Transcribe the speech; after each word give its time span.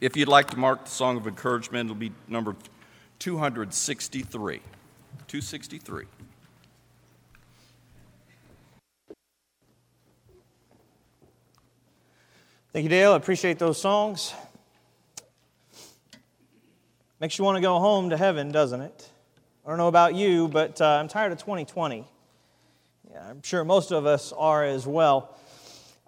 If 0.00 0.16
you'd 0.16 0.28
like 0.28 0.48
to 0.50 0.58
mark 0.58 0.86
the 0.86 0.90
song 0.90 1.18
of 1.18 1.26
encouragement, 1.26 1.90
it'll 1.90 1.94
be 1.94 2.12
number 2.26 2.56
263. 3.18 4.60
263. 5.28 6.04
Thank 12.72 12.84
you, 12.84 12.88
Dale. 12.88 13.12
I 13.12 13.16
appreciate 13.16 13.58
those 13.58 13.78
songs. 13.78 14.32
Makes 17.20 17.38
you 17.38 17.44
want 17.44 17.56
to 17.56 17.60
go 17.60 17.78
home 17.78 18.08
to 18.08 18.16
heaven, 18.16 18.50
doesn't 18.50 18.80
it? 18.80 19.10
I 19.66 19.68
don't 19.68 19.76
know 19.76 19.88
about 19.88 20.14
you, 20.14 20.48
but 20.48 20.80
uh, 20.80 20.86
I'm 20.86 21.08
tired 21.08 21.32
of 21.32 21.38
2020. 21.38 22.06
Yeah, 23.10 23.28
I'm 23.28 23.42
sure 23.42 23.64
most 23.64 23.90
of 23.90 24.06
us 24.06 24.32
are 24.32 24.64
as 24.64 24.86
well. 24.86 25.36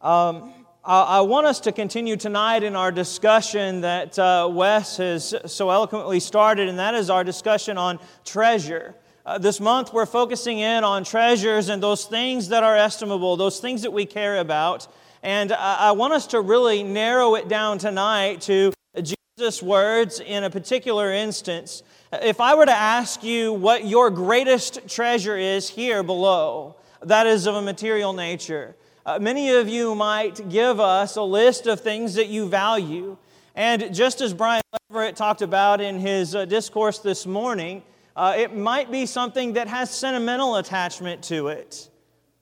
Um, 0.01 0.55
I 0.85 1.21
want 1.21 1.47
us 1.47 1.61
to 1.61 1.71
continue 1.71 2.17
tonight 2.17 2.65
in 2.65 2.75
our 2.75 2.91
discussion 2.91 3.83
that 3.83 4.19
uh, 4.19 4.51
Wes 4.51 4.97
has 4.97 5.33
so 5.47 5.71
eloquently 5.71 6.19
started, 6.19 6.69
and 6.69 6.81
that 6.81 6.97
is 6.97 7.09
our 7.09 7.23
discussion 7.23 7.79
on 7.79 8.01
treasure. 8.25 8.97
Uh, 9.25 9.39
this 9.39 9.61
month, 9.61 9.93
we're 9.93 10.07
focusing 10.07 10.59
in 10.59 10.83
on 10.83 11.05
treasures 11.05 11.69
and 11.69 11.81
those 11.81 12.07
things 12.07 12.49
that 12.49 12.65
are 12.65 12.77
estimable, 12.77 13.37
those 13.37 13.61
things 13.61 13.83
that 13.83 13.93
we 13.93 14.05
care 14.05 14.41
about. 14.41 14.89
And 15.23 15.53
I, 15.53 15.77
I 15.77 15.93
want 15.93 16.15
us 16.15 16.27
to 16.29 16.41
really 16.41 16.83
narrow 16.83 17.37
it 17.37 17.47
down 17.47 17.79
tonight 17.79 18.41
to 18.43 18.73
Jesus' 19.01 19.63
words 19.63 20.19
in 20.19 20.43
a 20.43 20.51
particular 20.51 21.13
instance. 21.13 21.85
If 22.13 22.41
I 22.41 22.57
were 22.57 22.67
to 22.67 22.73
ask 22.73 23.23
you 23.23 23.53
what 23.53 23.87
your 23.87 24.11
greatest 24.11 24.89
treasure 24.89 25.37
is 25.37 25.69
here 25.69 26.03
below, 26.03 26.75
that 27.03 27.29
is 27.29 27.47
of 27.47 27.55
a 27.55 27.63
material 27.63 28.13
nature. 28.13 28.75
Uh, 29.05 29.19
many 29.19 29.51
of 29.51 29.69
you 29.69 29.97
might 29.97 30.49
give 30.49 30.79
us 30.79 31.17
a 31.17 31.23
list 31.23 31.67
of 31.67 31.81
things 31.81 32.15
that 32.15 32.29
you 32.29 32.49
value. 32.49 33.17
And 33.57 33.93
just 33.93 34.21
as 34.21 34.33
Brian 34.33 34.63
Leverett 34.91 35.17
talked 35.17 35.43
about 35.43 35.81
in 35.81 35.99
his 35.99 36.37
uh, 36.37 36.45
discourse 36.45 37.01
this 37.01 37.27
morning, 37.27 37.83
uh, 38.15 38.35
it 38.39 38.55
might 38.55 38.93
be 38.93 39.07
something 39.07 39.55
that 39.55 39.67
has 39.67 39.91
sentimental 39.91 40.57
attachment 40.57 41.23
to 41.25 41.49
it. 41.49 41.89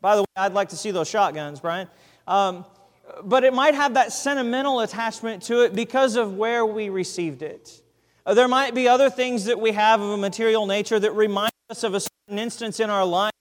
By 0.03 0.17
the 0.17 0.23
way, 0.23 0.27
I'd 0.37 0.53
like 0.53 0.69
to 0.71 0.77
see 0.77 0.91
those 0.91 1.09
shotguns, 1.09 1.61
Brian. 1.61 1.89
Um, 2.27 2.67
but 3.25 3.43
it 3.43 3.55
might 3.55 3.75
have 3.75 3.95
that 3.95 4.13
sentimental 4.13 4.81
attachment 4.81 5.43
to 5.45 5.63
it 5.63 5.75
because 5.75 6.17
of 6.17 6.37
where 6.37 6.67
we 6.67 6.91
received 6.91 7.41
it. 7.43 7.81
Uh, 8.27 8.35
there 8.35 8.49
might 8.49 8.75
be 8.75 8.87
other 8.87 9.09
things 9.09 9.47
that 9.47 9.59
we 9.59 9.73
have 9.73 10.03
of 10.03 10.11
a 10.11 10.17
material 10.19 10.67
nature 10.67 10.99
that 10.99 11.13
remind 11.13 11.53
us 11.71 11.85
of 11.85 11.95
a 11.95 12.01
certain 12.01 12.39
instance 12.39 12.81
in 12.81 12.91
our 12.91 13.05
life 13.07 13.33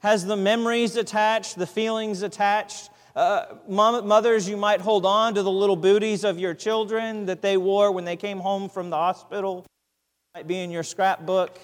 has 0.00 0.24
the 0.26 0.36
memories 0.36 0.96
attached, 0.96 1.56
the 1.56 1.66
feelings 1.66 2.22
attached. 2.22 2.90
Uh, 3.14 3.46
mothers, 3.68 4.48
you 4.48 4.56
might 4.56 4.80
hold 4.80 5.04
on 5.04 5.34
to 5.34 5.42
the 5.42 5.50
little 5.50 5.76
booties 5.76 6.24
of 6.24 6.38
your 6.38 6.54
children 6.54 7.26
that 7.26 7.42
they 7.42 7.56
wore 7.56 7.92
when 7.92 8.04
they 8.04 8.16
came 8.16 8.38
home 8.38 8.68
from 8.68 8.90
the 8.90 8.96
hospital. 8.96 9.64
It 10.34 10.38
might 10.38 10.46
be 10.46 10.58
in 10.58 10.70
your 10.70 10.82
scrapbook. 10.82 11.58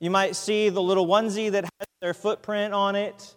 You 0.00 0.10
might 0.10 0.36
see 0.36 0.68
the 0.68 0.82
little 0.82 1.06
onesie 1.06 1.50
that 1.52 1.64
has 1.64 1.86
their 2.00 2.14
footprint 2.14 2.74
on 2.74 2.94
it. 2.94 3.34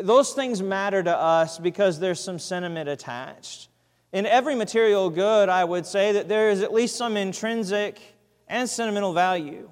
Those 0.00 0.32
things 0.32 0.62
matter 0.62 1.02
to 1.02 1.16
us 1.16 1.58
because 1.58 1.98
there's 1.98 2.20
some 2.20 2.38
sentiment 2.38 2.88
attached. 2.88 3.68
In 4.12 4.26
every 4.26 4.54
material 4.54 5.10
good, 5.10 5.48
I 5.48 5.64
would 5.64 5.86
say 5.86 6.12
that 6.12 6.28
there 6.28 6.50
is 6.50 6.62
at 6.62 6.72
least 6.72 6.96
some 6.96 7.16
intrinsic 7.16 8.00
and 8.48 8.68
sentimental 8.68 9.12
value. 9.12 9.70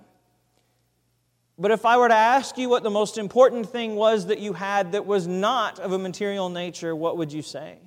But 1.58 1.70
if 1.70 1.86
I 1.86 1.96
were 1.96 2.08
to 2.08 2.14
ask 2.14 2.58
you 2.58 2.68
what 2.68 2.82
the 2.82 2.90
most 2.90 3.16
important 3.16 3.70
thing 3.70 3.96
was 3.96 4.26
that 4.26 4.40
you 4.40 4.52
had 4.52 4.92
that 4.92 5.06
was 5.06 5.26
not 5.26 5.78
of 5.78 5.92
a 5.92 5.98
material 5.98 6.50
nature, 6.50 6.94
what 6.94 7.16
would 7.16 7.32
you 7.32 7.40
say? 7.40 7.78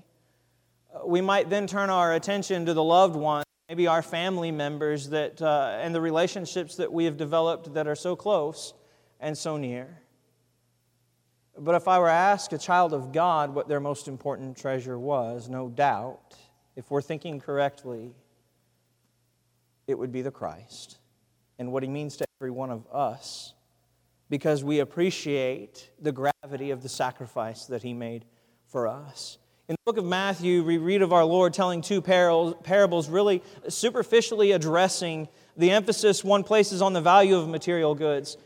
Uh, 0.94 1.06
we 1.06 1.22
might 1.22 1.52
then 1.52 1.68
turn 1.68 1.92
our 1.92 2.14
attention 2.14 2.66
to 2.66 2.74
the 2.74 2.84
loved 2.84 3.16
ones, 3.16 3.46
maybe 3.68 3.86
our 3.86 4.02
family 4.02 4.52
members 4.52 5.10
that, 5.10 5.40
uh, 5.40 5.78
and 5.82 5.94
the 5.94 6.02
relationships 6.02 6.78
that 6.78 6.92
we 6.92 7.06
have 7.06 7.16
developed 7.16 7.76
that 7.76 7.88
are 7.88 7.96
so 7.96 8.16
close 8.16 8.74
and 9.20 9.38
so 9.38 9.56
near. 9.56 10.02
But 11.56 11.76
if 11.76 11.88
I 11.88 12.00
were 12.00 12.08
to 12.08 12.12
ask 12.12 12.52
a 12.54 12.58
child 12.58 12.94
of 12.94 13.12
God 13.12 13.54
what 13.54 13.68
their 13.68 13.80
most 13.80 14.08
important 14.08 14.58
treasure 14.58 14.98
was, 14.98 15.48
no 15.48 15.70
doubt, 15.70 16.36
if 16.76 16.90
we're 16.90 17.04
thinking 17.04 17.40
correctly, 17.40 18.16
it 19.86 20.00
would 20.00 20.12
be 20.12 20.24
the 20.24 20.32
Christ 20.32 20.98
and 21.60 21.72
what 21.72 21.84
he 21.84 21.90
means 21.90 22.18
to 22.18 22.26
every 22.40 22.50
one 22.50 22.72
of 22.72 22.88
us 22.92 23.54
because 24.30 24.64
we 24.64 24.80
appreciate 24.80 25.90
the 26.00 26.12
gravity 26.12 26.72
of 26.72 26.84
the 26.84 26.90
sacrifice 26.90 27.66
that 27.66 27.84
he 27.84 27.94
made 27.94 28.26
for 28.68 28.88
us. 28.88 29.38
In 29.68 29.76
the 29.76 29.92
book 29.92 29.98
of 29.98 30.06
Matthew, 30.06 30.64
we 30.64 30.80
read 30.80 31.04
of 31.04 31.14
our 31.14 31.24
Lord 31.24 31.54
telling 31.54 31.82
two 31.82 32.02
parables, 32.02 33.08
really 33.08 33.44
superficially 33.68 34.52
addressing 34.52 35.28
the 35.58 35.72
emphasis 35.72 36.24
one 36.24 36.44
places 36.44 36.82
on 36.82 36.94
the 36.94 37.02
value 37.02 37.36
of 37.36 37.48
material 37.48 37.94
goods. 37.94 38.38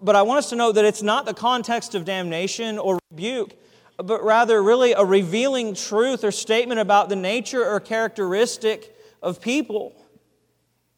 But 0.00 0.14
I 0.14 0.22
want 0.22 0.38
us 0.38 0.50
to 0.50 0.56
know 0.56 0.70
that 0.70 0.84
it's 0.84 1.02
not 1.02 1.26
the 1.26 1.34
context 1.34 1.94
of 1.94 2.04
damnation 2.04 2.78
or 2.78 2.98
rebuke, 3.10 3.56
but 3.96 4.22
rather 4.22 4.62
really 4.62 4.92
a 4.92 5.04
revealing 5.04 5.74
truth 5.74 6.22
or 6.22 6.30
statement 6.30 6.78
about 6.78 7.08
the 7.08 7.16
nature 7.16 7.64
or 7.64 7.80
characteristic 7.80 8.94
of 9.20 9.40
people. 9.40 10.00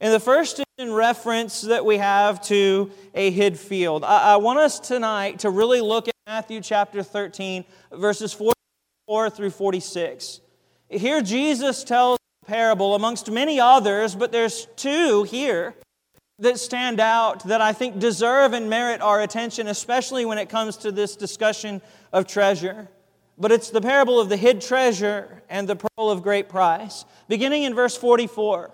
And 0.01 0.15
the 0.15 0.21
first 0.21 0.59
is 0.59 0.65
in 0.79 0.93
reference 0.93 1.61
that 1.63 1.85
we 1.85 1.99
have 1.99 2.41
to 2.45 2.91
a 3.15 3.31
hid 3.31 3.59
field. 3.59 4.03
I, 4.03 4.33
I, 4.33 4.37
want 4.37 4.59
us 4.59 4.81
tonight 4.81 5.41
to 5.41 5.51
really 5.51 5.83
look 5.83 6.09
at 6.09 6.15
Matthew 6.27 6.63
chapter 6.63 7.03
13, 7.03 7.67
verses 7.93 8.33
44 8.33 9.29
through 9.29 9.51
46. 9.51 10.41
Here, 10.89 11.21
Jesus 11.21 11.85
tells 11.85 12.19
a 12.43 12.47
parable 12.47 12.95
amongst 12.95 13.31
many 13.31 13.61
others, 13.61 14.15
but 14.15 14.33
there's 14.33 14.67
two 14.77 15.25
here 15.25 15.75
that 16.39 16.59
stand 16.59 16.99
out 16.99 17.45
that 17.45 17.61
I 17.61 17.75
think 17.75 17.99
deserve 17.99 18.55
and 18.55 18.71
merit 18.71 19.03
our 19.03 19.21
attention, 19.21 19.69
especially 19.69 20.25
when 20.25 20.39
it 20.39 20.49
comes 20.49 20.79
to 20.79 20.91
this 20.91 21.15
discussion 21.15 21.83
of 22.11 22.27
treasure. 22.27 22.89
But 23.37 23.53
it's 23.53 23.69
the 23.69 23.83
parable 23.83 24.19
of 24.19 24.31
the 24.31 24.39
hid 24.39 24.63
treasure 24.63 25.43
and 25.51 25.69
the 25.69 25.77
pearl 25.77 26.09
of 26.11 26.23
great 26.23 26.49
price. 26.49 27.05
Beginning 27.29 27.65
in 27.65 27.75
verse 27.75 27.97
44. 27.99 28.71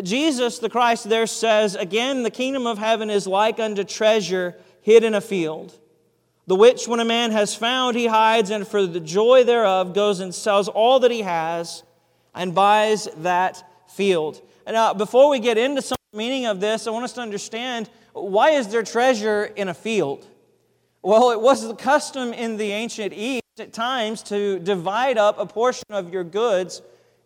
Jesus, 0.00 0.58
the 0.58 0.70
Christ, 0.70 1.08
there 1.08 1.26
says, 1.26 1.74
Again, 1.74 2.22
the 2.22 2.30
kingdom 2.30 2.66
of 2.66 2.78
heaven 2.78 3.10
is 3.10 3.26
like 3.26 3.60
unto 3.60 3.84
treasure 3.84 4.56
hid 4.80 5.04
in 5.04 5.14
a 5.14 5.20
field, 5.20 5.78
the 6.46 6.56
which 6.56 6.88
when 6.88 7.00
a 7.00 7.04
man 7.04 7.30
has 7.30 7.54
found, 7.54 7.96
he 7.96 8.06
hides, 8.06 8.50
and 8.50 8.66
for 8.66 8.86
the 8.86 9.00
joy 9.00 9.44
thereof 9.44 9.92
goes 9.92 10.20
and 10.20 10.34
sells 10.34 10.68
all 10.68 11.00
that 11.00 11.10
he 11.10 11.22
has 11.22 11.82
and 12.34 12.54
buys 12.54 13.06
that 13.18 13.62
field. 13.90 14.40
And 14.64 14.74
now, 14.74 14.94
before 14.94 15.28
we 15.28 15.38
get 15.40 15.58
into 15.58 15.82
some 15.82 15.98
meaning 16.14 16.46
of 16.46 16.60
this, 16.60 16.86
I 16.86 16.90
want 16.90 17.04
us 17.04 17.12
to 17.14 17.20
understand 17.20 17.90
why 18.14 18.50
is 18.50 18.68
there 18.68 18.82
treasure 18.82 19.44
in 19.44 19.68
a 19.68 19.74
field? 19.74 20.26
Well, 21.02 21.32
it 21.32 21.40
was 21.40 21.66
the 21.66 21.74
custom 21.74 22.32
in 22.32 22.56
the 22.56 22.70
ancient 22.70 23.12
East 23.12 23.42
at 23.58 23.72
times 23.72 24.22
to 24.24 24.58
divide 24.58 25.18
up 25.18 25.38
a 25.38 25.46
portion 25.46 25.84
of 25.90 26.12
your 26.12 26.24
goods 26.24 26.80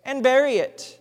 and 0.04 0.22
bury 0.22 0.56
it 0.56 1.00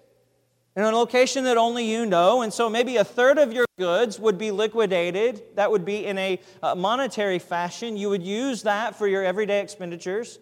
in 0.76 0.84
a 0.84 0.92
location 0.92 1.46
that 1.46 1.58
only 1.58 1.86
you 1.86 2.06
know. 2.06 2.42
And 2.42 2.54
so 2.54 2.70
maybe 2.70 2.98
a 2.98 3.04
third 3.04 3.38
of 3.38 3.54
your 3.54 3.66
goods 3.78 4.20
would 4.20 4.38
be 4.38 4.52
liquidated. 4.52 5.42
That 5.56 5.72
would 5.72 5.86
be 5.86 6.06
in 6.06 6.18
a 6.18 6.40
uh, 6.62 6.76
monetary 6.76 7.40
fashion. 7.40 7.98
You 7.98 8.10
would 8.10 8.24
use 8.24 8.64
that 8.64 8.96
for 8.96 9.08
your 9.08 9.24
everyday 9.24 9.62
expenditures. 9.62 10.40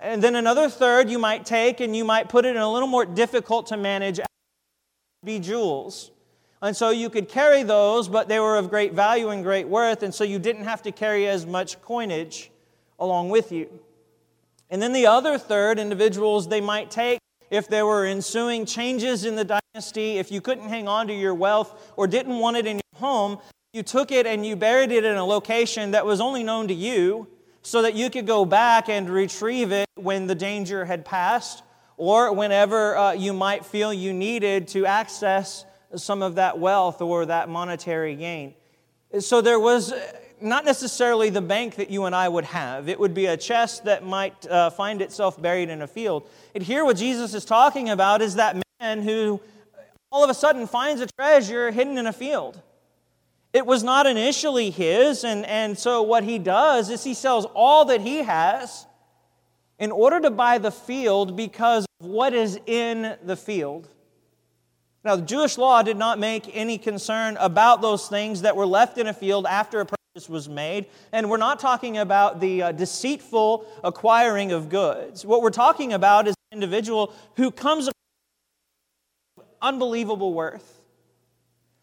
And 0.00 0.22
then 0.22 0.36
another 0.36 0.68
third 0.68 1.08
you 1.08 1.18
might 1.18 1.46
take 1.46 1.80
and 1.80 1.96
you 1.96 2.04
might 2.04 2.28
put 2.28 2.44
it 2.44 2.56
in 2.56 2.62
a 2.62 2.70
little 2.70 2.88
more 2.88 3.06
difficult 3.06 3.68
to 3.68 3.76
manage 3.76 4.20
be 5.24 5.40
jewels. 5.40 6.10
And 6.62 6.74
so 6.74 6.90
you 6.90 7.10
could 7.10 7.28
carry 7.28 7.62
those, 7.62 8.08
but 8.08 8.28
they 8.28 8.40
were 8.40 8.56
of 8.56 8.70
great 8.70 8.94
value 8.94 9.28
and 9.28 9.42
great 9.42 9.68
worth, 9.68 10.02
and 10.02 10.14
so 10.14 10.24
you 10.24 10.38
didn't 10.38 10.64
have 10.64 10.82
to 10.82 10.92
carry 10.92 11.28
as 11.28 11.44
much 11.44 11.82
coinage 11.82 12.50
along 12.98 13.28
with 13.28 13.52
you. 13.52 13.68
And 14.70 14.80
then 14.80 14.92
the 14.92 15.06
other 15.06 15.36
third, 15.36 15.78
individuals 15.78 16.48
they 16.48 16.62
might 16.62 16.90
take 16.90 17.20
if 17.50 17.68
there 17.68 17.86
were 17.86 18.04
ensuing 18.04 18.66
changes 18.66 19.24
in 19.24 19.36
the 19.36 19.60
dynasty, 19.74 20.18
if 20.18 20.30
you 20.30 20.40
couldn't 20.40 20.68
hang 20.68 20.88
on 20.88 21.06
to 21.08 21.14
your 21.14 21.34
wealth 21.34 21.92
or 21.96 22.06
didn't 22.06 22.38
want 22.38 22.56
it 22.56 22.66
in 22.66 22.76
your 22.76 23.00
home, 23.00 23.38
you 23.72 23.82
took 23.82 24.10
it 24.10 24.26
and 24.26 24.44
you 24.44 24.56
buried 24.56 24.90
it 24.90 25.04
in 25.04 25.16
a 25.16 25.24
location 25.24 25.90
that 25.90 26.06
was 26.06 26.20
only 26.20 26.42
known 26.42 26.68
to 26.68 26.74
you 26.74 27.28
so 27.62 27.82
that 27.82 27.94
you 27.94 28.08
could 28.10 28.26
go 28.26 28.44
back 28.44 28.88
and 28.88 29.10
retrieve 29.10 29.72
it 29.72 29.86
when 29.96 30.26
the 30.26 30.34
danger 30.34 30.84
had 30.84 31.04
passed 31.04 31.62
or 31.96 32.32
whenever 32.32 32.96
uh, 32.96 33.12
you 33.12 33.32
might 33.32 33.64
feel 33.64 33.92
you 33.92 34.12
needed 34.12 34.68
to 34.68 34.86
access 34.86 35.64
some 35.94 36.22
of 36.22 36.36
that 36.36 36.58
wealth 36.58 37.00
or 37.00 37.26
that 37.26 37.48
monetary 37.48 38.14
gain. 38.14 38.54
So 39.20 39.40
there 39.40 39.60
was 39.60 39.92
not 40.40 40.64
necessarily 40.64 41.30
the 41.30 41.40
bank 41.40 41.76
that 41.76 41.90
you 41.90 42.04
and 42.04 42.14
I 42.14 42.28
would 42.28 42.44
have. 42.44 42.88
It 42.88 43.00
would 43.00 43.14
be 43.14 43.26
a 43.26 43.36
chest 43.36 43.84
that 43.84 44.04
might 44.04 44.46
uh, 44.46 44.70
find 44.70 45.00
itself 45.00 45.40
buried 45.40 45.68
in 45.68 45.82
a 45.82 45.86
field. 45.86 46.28
And 46.54 46.62
here, 46.62 46.84
what 46.84 46.96
Jesus 46.96 47.34
is 47.34 47.44
talking 47.44 47.88
about 47.88 48.22
is 48.22 48.34
that 48.34 48.62
man 48.80 49.02
who 49.02 49.40
all 50.10 50.22
of 50.22 50.30
a 50.30 50.34
sudden 50.34 50.66
finds 50.66 51.00
a 51.00 51.06
treasure 51.18 51.70
hidden 51.70 51.98
in 51.98 52.06
a 52.06 52.12
field. 52.12 52.60
It 53.52 53.64
was 53.64 53.82
not 53.82 54.06
initially 54.06 54.70
his, 54.70 55.24
and, 55.24 55.46
and 55.46 55.78
so 55.78 56.02
what 56.02 56.24
he 56.24 56.38
does 56.38 56.90
is 56.90 57.02
he 57.02 57.14
sells 57.14 57.46
all 57.54 57.86
that 57.86 58.02
he 58.02 58.18
has 58.18 58.86
in 59.78 59.90
order 59.90 60.20
to 60.20 60.30
buy 60.30 60.58
the 60.58 60.70
field 60.70 61.36
because 61.36 61.86
of 62.00 62.06
what 62.06 62.34
is 62.34 62.58
in 62.66 63.16
the 63.24 63.36
field. 63.36 63.88
Now, 65.04 65.16
the 65.16 65.22
Jewish 65.22 65.56
law 65.56 65.82
did 65.82 65.96
not 65.96 66.18
make 66.18 66.54
any 66.54 66.78
concern 66.78 67.36
about 67.38 67.80
those 67.80 68.08
things 68.08 68.42
that 68.42 68.56
were 68.56 68.66
left 68.66 68.98
in 68.98 69.06
a 69.06 69.14
field 69.14 69.46
after 69.46 69.80
a 69.80 69.86
was 70.28 70.48
made. 70.48 70.86
And 71.12 71.28
we're 71.28 71.36
not 71.36 71.60
talking 71.60 71.98
about 71.98 72.40
the 72.40 72.62
uh, 72.62 72.72
deceitful 72.72 73.66
acquiring 73.84 74.52
of 74.52 74.68
goods. 74.68 75.26
What 75.26 75.42
we're 75.42 75.50
talking 75.50 75.92
about 75.92 76.26
is 76.26 76.34
an 76.50 76.56
individual 76.56 77.12
who 77.36 77.50
comes 77.50 77.90
unbelievable 79.60 80.32
worth. 80.32 80.80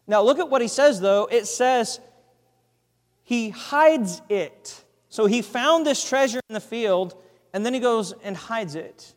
Now, 0.06 0.22
look 0.22 0.38
at 0.38 0.50
what 0.50 0.60
he 0.60 0.68
says, 0.68 1.00
though. 1.00 1.26
It 1.30 1.46
says 1.46 2.00
he 3.22 3.50
hides 3.50 4.20
it. 4.28 4.84
So 5.08 5.26
he 5.26 5.40
found 5.40 5.86
this 5.86 6.06
treasure 6.06 6.40
in 6.48 6.54
the 6.54 6.60
field, 6.60 7.14
and 7.52 7.64
then 7.64 7.72
he 7.72 7.80
goes 7.80 8.12
and 8.24 8.36
hides 8.36 8.74
it. 8.74 9.14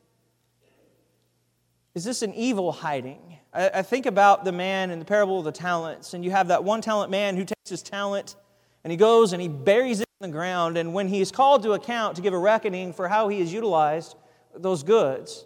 Is 1.96 2.04
this 2.04 2.22
an 2.22 2.34
evil 2.36 2.72
hiding? 2.72 3.38
I, 3.52 3.70
I 3.76 3.82
think 3.82 4.06
about 4.06 4.46
the 4.46 4.52
man 4.52 4.92
in 4.92 5.00
the 5.00 5.06
parable 5.06 5.40
of 5.40 5.46
the 5.46 5.52
talents, 5.52 6.14
and 6.14 6.24
you 6.24 6.32
have 6.32 6.50
that 6.50 6.64
one 6.64 6.82
talent 6.82 7.10
man 7.10 7.36
who 7.36 7.44
takes 7.44 7.70
his 7.70 7.82
talent 7.82 8.36
and 8.84 8.92
he 8.92 8.98
goes 8.98 9.34
and 9.34 9.42
he 9.42 9.48
buries 9.48 10.02
it 10.02 10.08
in 10.22 10.30
the 10.30 10.34
ground, 10.36 10.78
and 10.78 10.94
when 10.94 11.08
he 11.08 11.22
is 11.22 11.32
called 11.32 11.64
to 11.64 11.74
account 11.74 12.16
to 12.16 12.22
give 12.22 12.34
a 12.34 12.38
reckoning 12.38 12.94
for 12.94 13.08
how 13.08 13.30
he 13.30 13.40
has 13.40 13.54
utilized 13.54 14.16
those 14.56 14.84
goods, 14.84 15.46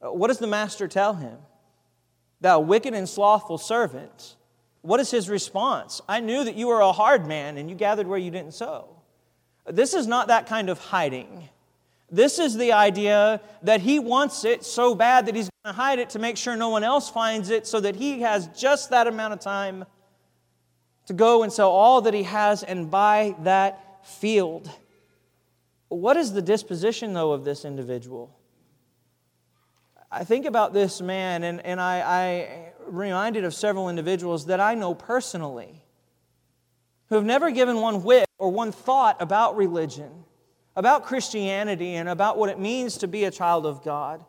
uh, 0.00 0.12
what 0.12 0.28
does 0.28 0.38
the 0.38 0.46
master 0.46 0.88
tell 0.88 1.14
him? 1.14 1.38
Thou 2.40 2.60
wicked 2.60 2.94
and 2.94 3.08
slothful 3.08 3.58
servant. 3.58 4.36
What 4.82 5.00
is 5.00 5.10
his 5.10 5.28
response? 5.28 6.00
I 6.08 6.20
knew 6.20 6.44
that 6.44 6.54
you 6.54 6.68
were 6.68 6.80
a 6.80 6.92
hard 6.92 7.26
man 7.26 7.58
and 7.58 7.68
you 7.68 7.74
gathered 7.74 8.06
where 8.06 8.18
you 8.18 8.30
didn't 8.30 8.54
sow. 8.54 8.88
This 9.66 9.92
is 9.92 10.06
not 10.06 10.28
that 10.28 10.46
kind 10.46 10.70
of 10.70 10.78
hiding. 10.78 11.48
This 12.10 12.38
is 12.38 12.56
the 12.56 12.72
idea 12.72 13.40
that 13.62 13.80
he 13.80 13.98
wants 13.98 14.44
it 14.44 14.64
so 14.64 14.94
bad 14.94 15.26
that 15.26 15.34
he's 15.34 15.50
going 15.64 15.74
to 15.74 15.80
hide 15.80 15.98
it 15.98 16.10
to 16.10 16.18
make 16.18 16.38
sure 16.38 16.56
no 16.56 16.70
one 16.70 16.84
else 16.84 17.10
finds 17.10 17.50
it 17.50 17.66
so 17.66 17.80
that 17.80 17.96
he 17.96 18.20
has 18.20 18.48
just 18.48 18.90
that 18.90 19.06
amount 19.06 19.34
of 19.34 19.40
time 19.40 19.84
to 21.08 21.14
go 21.14 21.42
and 21.42 21.50
sell 21.50 21.70
all 21.70 22.02
that 22.02 22.12
he 22.12 22.24
has 22.24 22.62
and 22.62 22.90
buy 22.90 23.34
that 23.40 24.06
field. 24.06 24.70
What 25.88 26.18
is 26.18 26.34
the 26.34 26.42
disposition, 26.42 27.14
though, 27.14 27.32
of 27.32 27.44
this 27.46 27.64
individual? 27.64 28.38
I 30.12 30.24
think 30.24 30.44
about 30.44 30.74
this 30.74 31.00
man, 31.00 31.44
and, 31.44 31.64
and 31.64 31.80
I, 31.80 32.00
I 32.00 32.72
reminded 32.86 33.44
of 33.44 33.54
several 33.54 33.88
individuals 33.88 34.46
that 34.46 34.60
I 34.60 34.74
know 34.74 34.94
personally 34.94 35.82
who 37.08 37.14
have 37.14 37.24
never 37.24 37.50
given 37.50 37.80
one 37.80 38.02
whit 38.02 38.26
or 38.36 38.50
one 38.50 38.70
thought 38.70 39.16
about 39.22 39.56
religion, 39.56 40.10
about 40.76 41.06
Christianity, 41.06 41.94
and 41.94 42.10
about 42.10 42.36
what 42.36 42.50
it 42.50 42.58
means 42.58 42.98
to 42.98 43.08
be 43.08 43.24
a 43.24 43.30
child 43.30 43.64
of 43.64 43.82
God. 43.82 44.22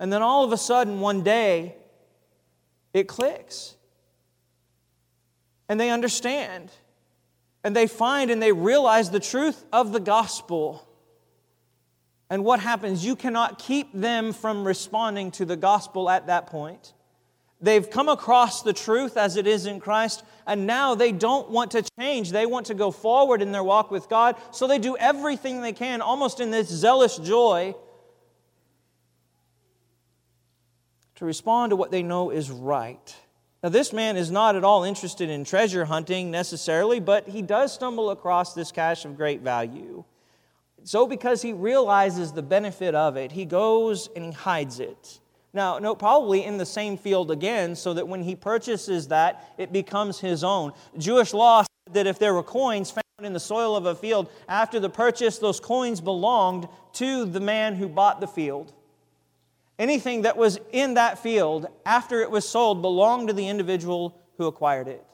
And 0.00 0.10
then 0.10 0.22
all 0.22 0.42
of 0.42 0.52
a 0.52 0.56
sudden, 0.56 1.00
one 1.00 1.22
day, 1.22 1.76
it 2.94 3.08
clicks. 3.08 3.76
And 5.68 5.80
they 5.80 5.90
understand. 5.90 6.70
And 7.62 7.74
they 7.74 7.86
find 7.86 8.30
and 8.30 8.42
they 8.42 8.52
realize 8.52 9.10
the 9.10 9.20
truth 9.20 9.64
of 9.72 9.92
the 9.92 10.00
gospel. 10.00 10.86
And 12.28 12.44
what 12.44 12.60
happens? 12.60 13.04
You 13.04 13.16
cannot 13.16 13.58
keep 13.58 13.92
them 13.92 14.32
from 14.32 14.66
responding 14.66 15.30
to 15.32 15.44
the 15.44 15.56
gospel 15.56 16.10
at 16.10 16.26
that 16.26 16.46
point. 16.46 16.92
They've 17.60 17.88
come 17.88 18.10
across 18.10 18.62
the 18.62 18.74
truth 18.74 19.16
as 19.16 19.36
it 19.36 19.46
is 19.46 19.64
in 19.64 19.80
Christ, 19.80 20.22
and 20.46 20.66
now 20.66 20.94
they 20.94 21.12
don't 21.12 21.50
want 21.50 21.70
to 21.70 21.82
change. 21.98 22.30
They 22.30 22.44
want 22.44 22.66
to 22.66 22.74
go 22.74 22.90
forward 22.90 23.40
in 23.40 23.52
their 23.52 23.62
walk 23.62 23.90
with 23.90 24.10
God, 24.10 24.36
so 24.50 24.66
they 24.66 24.78
do 24.78 24.98
everything 24.98 25.62
they 25.62 25.72
can, 25.72 26.02
almost 26.02 26.40
in 26.40 26.50
this 26.50 26.68
zealous 26.68 27.16
joy, 27.16 27.74
to 31.14 31.24
respond 31.24 31.70
to 31.70 31.76
what 31.76 31.90
they 31.90 32.02
know 32.02 32.28
is 32.28 32.50
right. 32.50 33.16
Now, 33.64 33.70
this 33.70 33.94
man 33.94 34.18
is 34.18 34.30
not 34.30 34.56
at 34.56 34.62
all 34.62 34.84
interested 34.84 35.30
in 35.30 35.42
treasure 35.42 35.86
hunting 35.86 36.30
necessarily, 36.30 37.00
but 37.00 37.26
he 37.26 37.40
does 37.40 37.72
stumble 37.72 38.10
across 38.10 38.52
this 38.52 38.70
cache 38.70 39.06
of 39.06 39.16
great 39.16 39.40
value. 39.40 40.04
So, 40.82 41.06
because 41.06 41.40
he 41.40 41.54
realizes 41.54 42.30
the 42.30 42.42
benefit 42.42 42.94
of 42.94 43.16
it, 43.16 43.32
he 43.32 43.46
goes 43.46 44.10
and 44.14 44.26
he 44.26 44.32
hides 44.32 44.80
it. 44.80 45.18
Now, 45.54 45.78
no, 45.78 45.94
probably 45.94 46.44
in 46.44 46.58
the 46.58 46.66
same 46.66 46.98
field 46.98 47.30
again, 47.30 47.74
so 47.74 47.94
that 47.94 48.06
when 48.06 48.22
he 48.22 48.36
purchases 48.36 49.08
that, 49.08 49.54
it 49.56 49.72
becomes 49.72 50.20
his 50.20 50.44
own. 50.44 50.74
Jewish 50.98 51.32
law 51.32 51.62
said 51.62 51.94
that 51.94 52.06
if 52.06 52.18
there 52.18 52.34
were 52.34 52.42
coins 52.42 52.90
found 52.90 53.02
in 53.22 53.32
the 53.32 53.40
soil 53.40 53.76
of 53.76 53.86
a 53.86 53.94
field 53.94 54.28
after 54.46 54.78
the 54.78 54.90
purchase, 54.90 55.38
those 55.38 55.58
coins 55.58 56.02
belonged 56.02 56.68
to 56.92 57.24
the 57.24 57.40
man 57.40 57.76
who 57.76 57.88
bought 57.88 58.20
the 58.20 58.26
field. 58.26 58.74
Anything 59.78 60.22
that 60.22 60.36
was 60.36 60.58
in 60.72 60.94
that 60.94 61.18
field 61.18 61.66
after 61.84 62.20
it 62.20 62.30
was 62.30 62.48
sold 62.48 62.80
belonged 62.80 63.28
to 63.28 63.34
the 63.34 63.48
individual 63.48 64.20
who 64.38 64.46
acquired 64.46 64.88
it. 64.88 65.04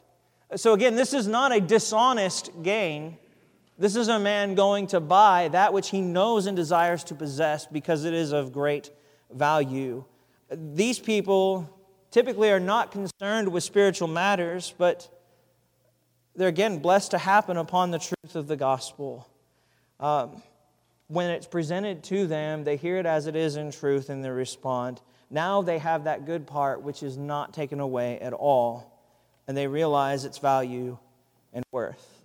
So, 0.56 0.72
again, 0.72 0.96
this 0.96 1.14
is 1.14 1.26
not 1.26 1.52
a 1.54 1.60
dishonest 1.60 2.50
gain. 2.62 3.16
This 3.78 3.96
is 3.96 4.08
a 4.08 4.18
man 4.18 4.54
going 4.54 4.88
to 4.88 5.00
buy 5.00 5.48
that 5.48 5.72
which 5.72 5.90
he 5.90 6.02
knows 6.02 6.46
and 6.46 6.56
desires 6.56 7.04
to 7.04 7.14
possess 7.14 7.66
because 7.66 8.04
it 8.04 8.12
is 8.12 8.32
of 8.32 8.52
great 8.52 8.90
value. 9.32 10.04
These 10.50 10.98
people 10.98 11.70
typically 12.10 12.50
are 12.50 12.60
not 12.60 12.90
concerned 12.90 13.50
with 13.50 13.62
spiritual 13.62 14.08
matters, 14.08 14.74
but 14.76 15.08
they're 16.34 16.48
again 16.48 16.80
blessed 16.80 17.12
to 17.12 17.18
happen 17.18 17.56
upon 17.56 17.92
the 17.92 17.98
truth 17.98 18.34
of 18.34 18.48
the 18.48 18.56
gospel. 18.56 19.28
Um, 19.98 20.42
when 21.10 21.30
it's 21.30 21.46
presented 21.46 22.02
to 22.04 22.26
them, 22.26 22.64
they 22.64 22.76
hear 22.76 22.96
it 22.96 23.06
as 23.06 23.26
it 23.26 23.36
is 23.36 23.56
in 23.56 23.70
truth 23.70 24.08
and 24.08 24.24
they 24.24 24.30
respond. 24.30 25.00
Now 25.30 25.62
they 25.62 25.78
have 25.78 26.04
that 26.04 26.24
good 26.24 26.46
part 26.46 26.82
which 26.82 27.02
is 27.02 27.16
not 27.16 27.52
taken 27.52 27.80
away 27.80 28.18
at 28.20 28.32
all, 28.32 28.98
and 29.46 29.56
they 29.56 29.66
realize 29.66 30.24
its 30.24 30.38
value 30.38 30.98
and 31.52 31.64
worth. 31.72 32.22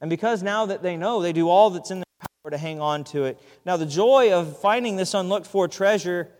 And 0.00 0.10
because 0.10 0.42
now 0.42 0.66
that 0.66 0.82
they 0.82 0.96
know, 0.96 1.22
they 1.22 1.32
do 1.32 1.48
all 1.48 1.70
that's 1.70 1.90
in 1.90 1.98
their 1.98 2.26
power 2.42 2.50
to 2.50 2.58
hang 2.58 2.80
on 2.80 3.04
to 3.04 3.24
it. 3.24 3.40
Now, 3.64 3.76
the 3.76 3.86
joy 3.86 4.32
of 4.32 4.58
finding 4.60 4.96
this 4.96 5.14
unlooked 5.14 5.46
for 5.46 5.68
treasure 5.68 6.32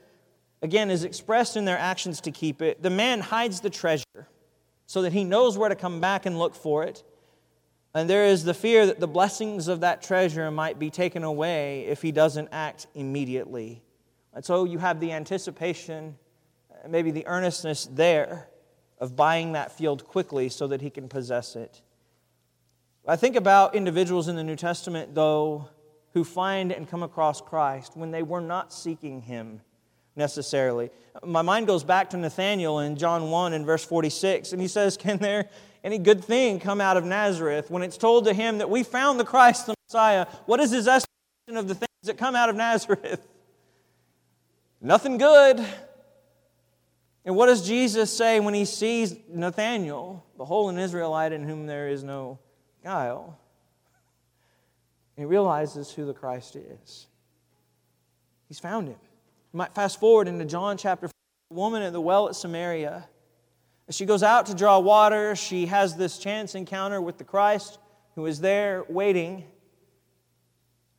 again, 0.63 0.91
is 0.91 1.05
expressed 1.05 1.57
in 1.57 1.65
their 1.65 1.77
actions 1.77 2.21
to 2.23 2.31
keep 2.31 2.63
it. 2.63 2.83
The 2.83 2.91
man 2.91 3.21
hides 3.21 3.61
the 3.61 3.71
treasure 3.71 4.29
so 4.87 5.03
that 5.03 5.13
he 5.13 5.25
knows 5.25 5.59
where 5.59 5.69
to 5.69 5.75
come 5.75 6.01
back 6.01 6.25
and 6.25 6.39
look 6.39 6.55
for 6.55 6.85
it. 6.85 7.03
And 7.95 8.09
there 8.09 8.25
is 8.25 8.45
the 8.45 8.55
fear 8.55 8.87
that 8.87 9.01
the 9.01 9.07
blessings 9.07 9.69
of 9.69 9.81
that 9.81 10.03
treasure 10.03 10.51
might 10.51 10.79
be 10.79 10.89
taken 10.89 11.25
away 11.25 11.87
if 11.87 12.01
he 12.01 12.11
doesn't 12.11 12.49
act 12.51 12.87
immediately. 12.95 13.83
And 14.33 14.45
so 14.45 14.65
you 14.65 14.79
have 14.79 14.99
the 14.99 15.13
anticipation, 15.13 16.17
maybe 16.89 17.11
the 17.11 17.27
earnestness 17.27 17.87
there 17.93 18.49
of 18.99 19.15
buying 19.15 19.53
that 19.53 19.73
field 19.73 20.07
quickly 20.07 20.49
so 20.49 20.67
that 20.69 20.81
he 20.81 20.89
can 20.89 21.09
possess 21.09 21.55
it. 21.55 21.83
I 23.07 23.17
think 23.17 23.37
about 23.37 23.75
individuals 23.75 24.29
in 24.29 24.37
the 24.37 24.45
New 24.45 24.57
Testament, 24.57 25.15
though, 25.15 25.69
who 26.15 26.25
find 26.25 26.73
and 26.73 26.89
come 26.89 27.03
across 27.03 27.41
Christ 27.41 27.97
when 27.97 28.11
they 28.11 28.23
were 28.23 28.41
not 28.41 28.73
seeking 28.73 29.21
him 29.21 29.61
necessarily. 30.15 30.91
My 31.25 31.43
mind 31.43 31.67
goes 31.67 31.85
back 31.85 32.11
to 32.11 32.17
Nathanael 32.17 32.79
in 32.81 32.97
John 32.97 33.31
1 33.31 33.55
and 33.55 33.67
verse 33.67 33.85
46, 33.85 34.53
and 34.53 34.63
he 34.63 34.69
says, 34.69 34.97
Can 34.97 35.19
there 35.19 35.49
any 35.85 35.99
good 35.99 36.25
thing 36.25 36.61
come 36.61 36.81
out 36.81 36.97
of 36.97 37.05
Nazareth? 37.05 37.71
When 37.71 37.83
it's 37.83 37.97
told 37.97 38.25
to 38.27 38.33
him 38.33 38.59
that 38.59 38.71
we 38.71 38.83
found 38.83 39.19
the 39.19 39.25
Christ, 39.25 39.67
the 39.67 39.75
Messiah, 39.89 40.27
what 40.47 40.61
is 40.61 40.71
his 40.71 40.87
estimation 40.87 41.57
of 41.57 41.69
the 41.69 41.75
things 41.75 41.89
that 42.05 42.17
come 42.17 42.37
out 42.37 42.49
of 42.49 42.57
Nazareth? 42.57 43.27
Nothing 44.81 45.19
good. 45.19 45.65
And 47.25 47.37
what 47.37 47.47
does 47.47 47.67
Jesus 47.67 48.17
say 48.17 48.41
when 48.41 48.55
he 48.55 48.65
sees 48.65 49.15
Nathanael, 49.29 50.25
behold, 50.37 50.73
an 50.73 50.79
Israelite 50.79 51.33
in 51.33 51.45
whom 51.45 51.67
there 51.67 51.89
is 51.89 52.03
no 52.03 52.39
guile? 52.83 53.39
He 55.17 55.27
realizes 55.27 55.93
who 55.93 56.07
the 56.07 56.15
Christ 56.15 56.57
is. 56.57 57.07
He's 58.49 58.59
found 58.59 58.89
him. 58.89 58.97
You 59.53 59.59
might 59.59 59.75
fast 59.75 60.01
forward 60.01 60.27
into 60.27 60.47
John 60.47 60.79
chapter 60.79 61.07
4, 61.07 61.13
the 61.51 61.55
woman 61.55 61.83
at 61.83 61.93
the 61.93 62.01
well 62.01 62.29
at 62.29 62.35
Samaria. 62.35 63.07
As 63.89 63.97
she 63.97 64.05
goes 64.05 64.23
out 64.23 64.47
to 64.47 64.55
draw 64.55 64.79
water, 64.79 65.35
she 65.35 65.67
has 65.67 65.97
this 65.97 66.19
chance 66.19 66.55
encounter 66.55 67.01
with 67.01 67.19
the 67.19 67.25
Christ 67.25 67.79
who 68.15 68.27
is 68.27 68.41
there 68.41 68.85
waiting. 68.89 69.45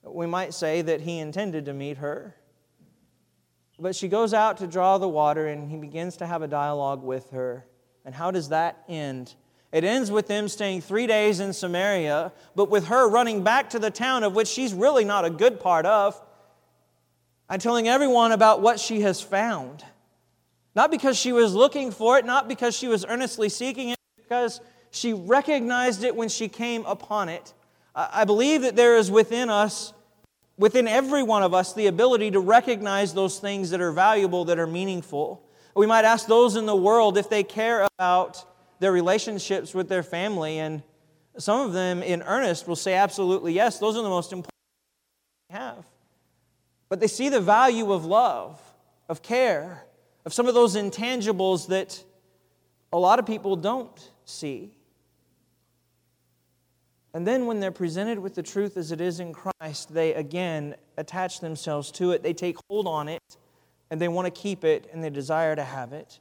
We 0.03 0.27
might 0.27 0.53
say 0.53 0.81
that 0.81 1.01
he 1.01 1.19
intended 1.19 1.65
to 1.65 1.73
meet 1.73 1.97
her. 1.97 2.35
But 3.79 3.95
she 3.95 4.07
goes 4.07 4.33
out 4.33 4.57
to 4.57 4.67
draw 4.67 4.97
the 4.97 5.07
water, 5.07 5.47
and 5.47 5.69
he 5.69 5.77
begins 5.77 6.17
to 6.17 6.27
have 6.27 6.41
a 6.41 6.47
dialogue 6.47 7.03
with 7.03 7.29
her. 7.31 7.65
And 8.05 8.13
how 8.13 8.31
does 8.31 8.49
that 8.49 8.83
end? 8.87 9.33
It 9.71 9.83
ends 9.83 10.11
with 10.11 10.27
them 10.27 10.47
staying 10.47 10.81
three 10.81 11.07
days 11.07 11.39
in 11.39 11.53
Samaria, 11.53 12.31
but 12.55 12.69
with 12.69 12.87
her 12.87 13.09
running 13.09 13.43
back 13.43 13.71
to 13.71 13.79
the 13.79 13.89
town 13.89 14.23
of 14.23 14.35
which 14.35 14.47
she's 14.47 14.73
really 14.73 15.05
not 15.05 15.25
a 15.25 15.29
good 15.29 15.59
part 15.59 15.85
of 15.85 16.21
and 17.49 17.61
telling 17.61 17.87
everyone 17.87 18.31
about 18.31 18.61
what 18.61 18.79
she 18.79 19.01
has 19.01 19.21
found. 19.21 19.83
Not 20.75 20.89
because 20.91 21.17
she 21.17 21.31
was 21.31 21.53
looking 21.53 21.91
for 21.91 22.17
it, 22.17 22.25
not 22.25 22.47
because 22.47 22.75
she 22.75 22.87
was 22.87 23.05
earnestly 23.05 23.49
seeking 23.49 23.89
it, 23.89 23.97
because 24.17 24.59
she 24.91 25.13
recognized 25.13 26.03
it 26.03 26.15
when 26.15 26.29
she 26.29 26.47
came 26.47 26.85
upon 26.85 27.29
it. 27.29 27.53
I 27.95 28.25
believe 28.25 28.63
that 28.63 28.75
there 28.75 28.97
is 28.97 29.11
within 29.11 29.49
us, 29.49 29.93
within 30.57 30.87
every 30.87 31.21
one 31.21 31.43
of 31.43 31.53
us, 31.53 31.73
the 31.73 31.87
ability 31.87 32.31
to 32.31 32.39
recognize 32.39 33.13
those 33.13 33.37
things 33.39 33.69
that 33.69 33.81
are 33.81 33.91
valuable, 33.91 34.45
that 34.45 34.57
are 34.57 34.67
meaningful. 34.67 35.43
We 35.75 35.85
might 35.85 36.05
ask 36.05 36.25
those 36.27 36.55
in 36.55 36.65
the 36.65 36.75
world 36.75 37.17
if 37.17 37.29
they 37.29 37.43
care 37.43 37.87
about 37.97 38.43
their 38.79 38.91
relationships 38.91 39.73
with 39.73 39.89
their 39.89 40.03
family, 40.03 40.57
and 40.57 40.81
some 41.37 41.61
of 41.61 41.73
them 41.73 42.01
in 42.01 42.21
earnest 42.23 42.67
will 42.67 42.75
say 42.75 42.95
absolutely 42.95 43.53
yes, 43.53 43.77
those 43.79 43.95
are 43.95 44.03
the 44.03 44.09
most 44.09 44.31
important 44.31 44.51
we 45.49 45.55
have. 45.55 45.85
But 46.89 46.99
they 46.99 47.07
see 47.07 47.29
the 47.29 47.41
value 47.41 47.91
of 47.91 48.05
love, 48.05 48.59
of 49.07 49.21
care, 49.21 49.85
of 50.25 50.33
some 50.33 50.47
of 50.47 50.53
those 50.53 50.75
intangibles 50.75 51.67
that 51.67 52.03
a 52.91 52.97
lot 52.97 53.19
of 53.19 53.25
people 53.25 53.55
don't 53.55 54.11
see. 54.25 54.71
And 57.15 57.27
then, 57.27 57.45
when 57.45 57.59
they're 57.59 57.71
presented 57.71 58.17
with 58.17 58.33
the 58.33 58.41
truth 58.41 58.75
as 58.75 58.91
it 58.91 58.99
is 58.99 59.19
in 59.19 59.33
Christ, 59.33 59.93
they 59.93 60.15
again 60.15 60.75
attach 60.97 61.41
themselves 61.41 61.91
to 61.91 62.11
it. 62.11 62.23
They 62.23 62.33
take 62.33 62.57
hold 62.69 62.87
on 62.87 63.07
it, 63.07 63.37
and 63.91 64.01
they 64.01 64.07
want 64.07 64.25
to 64.25 64.41
keep 64.41 64.63
it, 64.63 64.89
and 64.91 65.03
they 65.03 65.11
desire 65.11 65.55
to 65.55 65.63
have 65.63 65.93
it. 65.93 66.19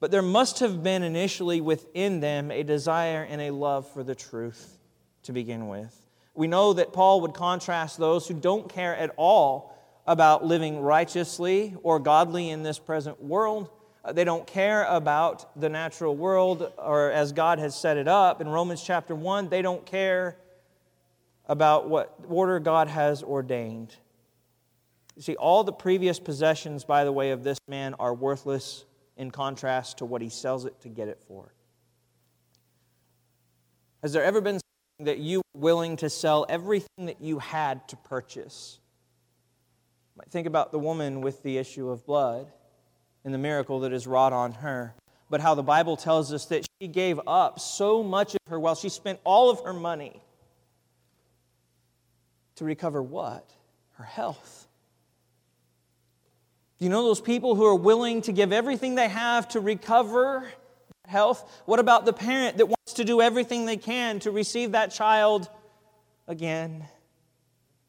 But 0.00 0.10
there 0.10 0.22
must 0.22 0.58
have 0.58 0.82
been 0.82 1.02
initially 1.02 1.60
within 1.60 2.20
them 2.20 2.50
a 2.50 2.64
desire 2.64 3.22
and 3.22 3.40
a 3.40 3.50
love 3.50 3.88
for 3.92 4.02
the 4.02 4.14
truth 4.14 4.76
to 5.22 5.32
begin 5.32 5.68
with. 5.68 5.94
We 6.34 6.48
know 6.48 6.72
that 6.72 6.92
Paul 6.92 7.20
would 7.20 7.34
contrast 7.34 7.96
those 7.96 8.26
who 8.26 8.34
don't 8.34 8.68
care 8.68 8.96
at 8.96 9.12
all 9.16 9.74
about 10.06 10.44
living 10.44 10.80
righteously 10.80 11.74
or 11.82 11.98
godly 11.98 12.50
in 12.50 12.62
this 12.62 12.78
present 12.78 13.22
world. 13.22 13.70
Uh, 14.04 14.12
they 14.12 14.24
don't 14.24 14.46
care 14.46 14.84
about 14.84 15.58
the 15.58 15.68
natural 15.68 16.14
world 16.14 16.70
or 16.76 17.10
as 17.10 17.32
God 17.32 17.58
has 17.58 17.74
set 17.74 17.96
it 17.96 18.06
up. 18.06 18.40
In 18.40 18.48
Romans 18.48 18.82
chapter 18.82 19.14
1, 19.14 19.48
they 19.48 19.62
don't 19.62 19.84
care 19.86 20.36
about 21.46 21.88
what 21.88 22.14
order 22.28 22.60
God 22.60 22.88
has 22.88 23.22
ordained. 23.22 23.94
You 25.16 25.22
see, 25.22 25.36
all 25.36 25.64
the 25.64 25.72
previous 25.72 26.18
possessions, 26.18 26.84
by 26.84 27.04
the 27.04 27.12
way, 27.12 27.30
of 27.30 27.44
this 27.44 27.58
man 27.68 27.94
are 27.98 28.12
worthless 28.12 28.84
in 29.16 29.30
contrast 29.30 29.98
to 29.98 30.04
what 30.04 30.20
he 30.20 30.28
sells 30.28 30.64
it 30.64 30.80
to 30.80 30.88
get 30.88 31.08
it 31.08 31.22
for. 31.28 31.54
Has 34.02 34.12
there 34.12 34.24
ever 34.24 34.40
been 34.40 34.60
something 34.98 35.06
that 35.06 35.18
you 35.18 35.38
were 35.54 35.60
willing 35.60 35.96
to 35.98 36.10
sell 36.10 36.44
everything 36.48 37.06
that 37.06 37.20
you 37.20 37.38
had 37.38 37.86
to 37.88 37.96
purchase? 37.96 38.80
Think 40.30 40.46
about 40.46 40.72
the 40.72 40.78
woman 40.78 41.20
with 41.20 41.42
the 41.42 41.58
issue 41.58 41.90
of 41.90 42.06
blood 42.06 42.50
and 43.24 43.32
the 43.32 43.38
miracle 43.38 43.80
that 43.80 43.92
is 43.92 44.06
wrought 44.06 44.32
on 44.32 44.52
her. 44.52 44.94
But 45.30 45.40
how 45.40 45.54
the 45.54 45.62
Bible 45.62 45.96
tells 45.96 46.32
us 46.32 46.46
that 46.46 46.66
she 46.80 46.88
gave 46.88 47.20
up 47.26 47.58
so 47.58 48.02
much 48.02 48.34
of 48.34 48.40
her 48.48 48.60
wealth, 48.60 48.78
she 48.78 48.88
spent 48.88 49.20
all 49.24 49.50
of 49.50 49.60
her 49.60 49.72
money 49.72 50.22
to 52.56 52.64
recover 52.64 53.02
what? 53.02 53.48
Her 53.92 54.04
health. 54.04 54.68
Do 56.78 56.84
you 56.84 56.90
know 56.90 57.04
those 57.04 57.20
people 57.20 57.54
who 57.54 57.64
are 57.64 57.74
willing 57.74 58.22
to 58.22 58.32
give 58.32 58.52
everything 58.52 58.94
they 58.94 59.08
have 59.08 59.48
to 59.50 59.60
recover 59.60 60.46
health? 61.06 61.62
What 61.66 61.80
about 61.80 62.04
the 62.04 62.12
parent 62.12 62.58
that 62.58 62.66
wants 62.66 62.94
to 62.94 63.04
do 63.04 63.20
everything 63.20 63.66
they 63.66 63.76
can 63.76 64.20
to 64.20 64.30
receive 64.30 64.72
that 64.72 64.90
child 64.90 65.48
again? 66.26 66.84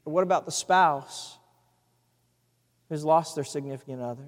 Or 0.05 0.13
what 0.13 0.23
about 0.23 0.45
the 0.45 0.51
spouse 0.51 1.34
who's 2.89 3.03
lost 3.03 3.35
their 3.35 3.43
significant 3.43 4.01
other? 4.01 4.27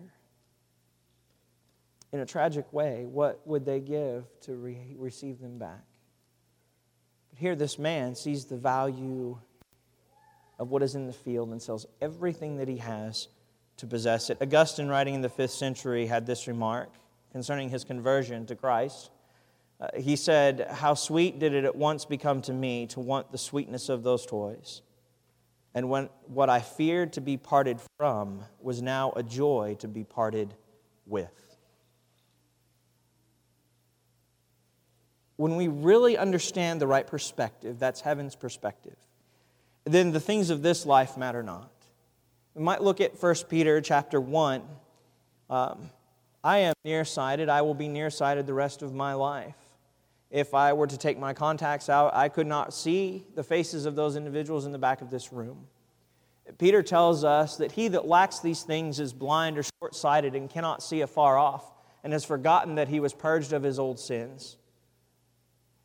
In 2.13 2.19
a 2.19 2.25
tragic 2.25 2.71
way, 2.71 3.05
what 3.05 3.45
would 3.45 3.65
they 3.65 3.79
give 3.79 4.25
to 4.41 4.55
re- 4.55 4.95
receive 4.97 5.39
them 5.39 5.57
back? 5.57 5.83
But 7.29 7.39
here, 7.39 7.55
this 7.55 7.77
man 7.77 8.15
sees 8.15 8.45
the 8.45 8.57
value 8.57 9.37
of 10.57 10.69
what 10.69 10.81
is 10.81 10.95
in 10.95 11.05
the 11.05 11.13
field 11.13 11.49
and 11.49 11.61
sells 11.61 11.85
everything 12.01 12.57
that 12.57 12.67
he 12.67 12.77
has 12.77 13.27
to 13.77 13.85
possess 13.85 14.29
it. 14.29 14.37
Augustine, 14.41 14.87
writing 14.87 15.13
in 15.13 15.21
the 15.21 15.29
fifth 15.29 15.51
century, 15.51 16.07
had 16.07 16.25
this 16.25 16.47
remark 16.47 16.89
concerning 17.31 17.69
his 17.69 17.83
conversion 17.83 18.45
to 18.47 18.55
Christ. 18.55 19.11
Uh, 19.79 19.89
he 19.95 20.15
said, 20.15 20.67
How 20.71 20.95
sweet 20.95 21.39
did 21.39 21.53
it 21.53 21.63
at 21.63 21.75
once 21.75 22.05
become 22.05 22.41
to 22.43 22.53
me 22.53 22.87
to 22.87 22.99
want 22.99 23.31
the 23.31 23.37
sweetness 23.37 23.89
of 23.89 24.03
those 24.03 24.25
toys. 24.25 24.81
And 25.77 25.91
when 25.91 26.09
what 26.25 26.49
I 26.49 26.59
feared 26.59 27.13
to 27.13 27.21
be 27.21 27.37
parted 27.37 27.79
from 27.99 28.43
was 28.59 28.81
now 28.81 29.13
a 29.15 29.21
joy 29.21 29.75
to 29.77 29.87
be 29.87 30.03
parted 30.03 30.55
with. 31.05 31.55
When 35.35 35.55
we 35.55 35.67
really 35.67 36.17
understand 36.17 36.81
the 36.81 36.87
right 36.87 37.05
perspective, 37.05 37.77
that's 37.77 38.01
heaven's 38.01 38.35
perspective, 38.35 38.95
then 39.83 40.13
the 40.13 40.19
things 40.19 40.49
of 40.49 40.63
this 40.63 40.83
life 40.83 41.15
matter 41.15 41.43
not. 41.43 41.71
We 42.55 42.63
might 42.63 42.81
look 42.81 42.99
at 42.99 43.21
1 43.21 43.35
Peter 43.47 43.79
chapter 43.79 44.19
1. 44.19 44.63
Um, 45.47 45.91
I 46.43 46.57
am 46.57 46.73
nearsighted. 46.85 47.49
I 47.49 47.61
will 47.61 47.75
be 47.75 47.87
nearsighted 47.87 48.47
the 48.47 48.55
rest 48.55 48.81
of 48.81 48.95
my 48.95 49.13
life. 49.13 49.66
If 50.29 50.53
I 50.53 50.73
were 50.73 50.87
to 50.87 50.97
take 50.97 51.17
my 51.17 51.33
contacts 51.33 51.89
out, 51.89 52.13
I 52.13 52.29
could 52.29 52.47
not 52.47 52.73
see 52.73 53.25
the 53.35 53.43
faces 53.43 53.85
of 53.85 53.95
those 53.95 54.15
individuals 54.15 54.65
in 54.65 54.71
the 54.71 54.77
back 54.77 55.01
of 55.01 55.09
this 55.09 55.31
room. 55.31 55.67
Peter 56.57 56.81
tells 56.81 57.23
us 57.23 57.57
that 57.57 57.73
he 57.73 57.87
that 57.89 58.07
lacks 58.07 58.39
these 58.39 58.63
things 58.63 58.99
is 58.99 59.13
blind 59.13 59.57
or 59.57 59.63
short 59.79 59.95
sighted 59.95 60.35
and 60.35 60.49
cannot 60.49 60.83
see 60.83 61.01
afar 61.01 61.37
off, 61.37 61.73
and 62.03 62.13
has 62.13 62.23
forgotten 62.23 62.75
that 62.75 62.87
he 62.87 62.99
was 62.99 63.13
purged 63.13 63.53
of 63.53 63.63
his 63.63 63.79
old 63.79 63.99
sins. 63.99 64.57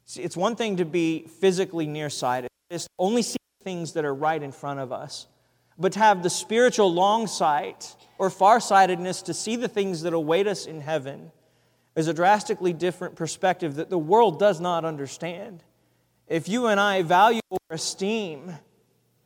See, 0.07 0.23
it's 0.23 0.37
one 0.37 0.57
thing 0.57 0.77
to 0.77 0.85
be 0.85 1.27
physically 1.41 1.87
nearsighted, 1.87 2.51
just 2.71 2.89
only 2.99 3.23
see 3.23 3.39
things 3.65 3.93
that 3.93 4.05
are 4.05 4.15
right 4.15 4.43
in 4.43 4.53
front 4.53 4.81
of 4.81 4.93
us, 4.93 5.27
but 5.79 5.93
to 5.93 5.99
have 5.99 6.23
the 6.23 6.31
spiritual 6.31 6.93
long 6.93 7.27
sight 7.27 7.97
or 8.19 8.29
farsightedness 8.31 9.23
to 9.23 9.35
see 9.35 9.57
the 9.57 9.69
things 9.69 10.03
that 10.03 10.13
await 10.13 10.47
us 10.47 10.67
in 10.67 10.81
heaven 10.81 11.33
is 11.95 12.09
a 12.09 12.15
drastically 12.15 12.73
different 12.73 13.17
perspective 13.17 13.77
that 13.77 13.91
the 13.91 13.99
world 13.99 14.39
does 14.39 14.61
not 14.61 14.85
understand. 14.85 15.63
If 16.29 16.49
you 16.49 16.67
and 16.67 16.81
I 16.81 17.03
value 17.03 17.41
or 17.51 17.59
esteem 17.71 18.55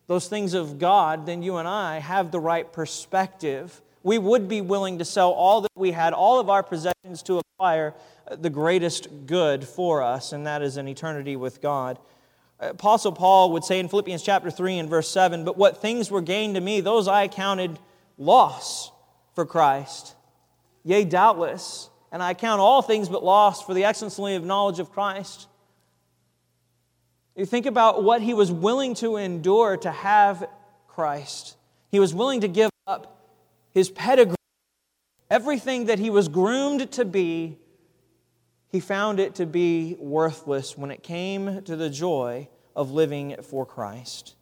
those 0.07 0.29
things 0.29 0.55
of 0.55 0.79
God, 0.79 1.27
then 1.27 1.43
you 1.43 1.57
and 1.57 1.69
I 1.69 1.99
have 1.99 2.31
the 2.31 2.41
right 2.41 2.71
perspective. 2.73 3.81
We 4.03 4.19
would 4.19 4.49
be 4.49 4.61
willing 4.61 4.99
to 4.99 5.05
sell 5.05 5.31
all 5.31 5.61
that 5.63 5.71
we 5.75 5.93
had, 5.93 6.13
all 6.13 6.41
of 6.41 6.49
our 6.49 6.63
possessions, 6.63 7.23
to 7.25 7.39
acquire 7.39 7.95
the 8.31 8.51
greatest 8.51 9.09
good 9.27 9.65
for 9.67 10.03
us, 10.03 10.33
and 10.33 10.47
that 10.47 10.63
is 10.63 10.77
an 10.77 10.89
eternity 10.89 11.37
with 11.37 11.61
God. 11.61 11.99
Apostle 12.59 13.13
Paul 13.13 13.53
would 13.53 13.65
say 13.65 13.79
in 13.79 13.89
Philippians 13.89 14.23
chapter 14.23 14.51
3 14.51 14.79
and 14.79 14.89
verse 14.89 15.09
7 15.09 15.45
But 15.45 15.59
what 15.59 15.83
things 15.83 16.11
were 16.11 16.23
gained 16.23 16.55
to 16.55 16.61
me, 16.61 16.81
those 16.81 17.07
I 17.07 17.29
counted 17.29 17.79
loss 18.17 18.91
for 19.35 19.45
Christ. 19.45 20.15
Yea, 20.85 21.05
doubtless, 21.05 21.91
and 22.17 22.23
I 22.23 22.33
count 22.33 22.63
all 22.63 22.81
things 22.81 23.11
but 23.11 23.23
loss 23.23 23.63
for 23.63 23.75
the 23.75 23.85
excellency 23.85 24.37
of 24.37 24.43
knowledge 24.43 24.79
of 24.79 24.91
Christ. 24.91 25.49
You 27.35 27.45
think 27.45 27.67
about 27.67 28.03
what 28.03 28.23
he 28.23 28.33
was 28.33 28.51
willing 28.51 28.95
to 28.95 29.17
endure 29.17 29.77
to 29.77 29.91
have 29.91 30.49
Christ. 30.89 31.59
He 31.91 32.01
was 32.01 32.15
willing 32.15 32.41
to 32.41 32.49
give 32.49 32.71
up 32.87 33.21
his 33.75 33.91
pedigree, 33.91 34.35
everything 35.31 35.85
that 35.87 35.99
he 35.99 36.09
was 36.09 36.29
groomed 36.29 36.91
to 36.93 37.05
be 37.05 37.59
he 38.69 38.81
found 38.81 39.21
it 39.21 39.35
to 39.35 39.45
be 39.45 39.95
worthless 39.99 40.75
when 40.75 40.91
it 40.91 41.03
came 41.03 41.63
to 41.65 41.77
the 41.77 41.91
joy 41.91 42.49
of 42.75 42.93
living 42.93 43.37
for 43.43 43.67
Christ. 43.67 44.37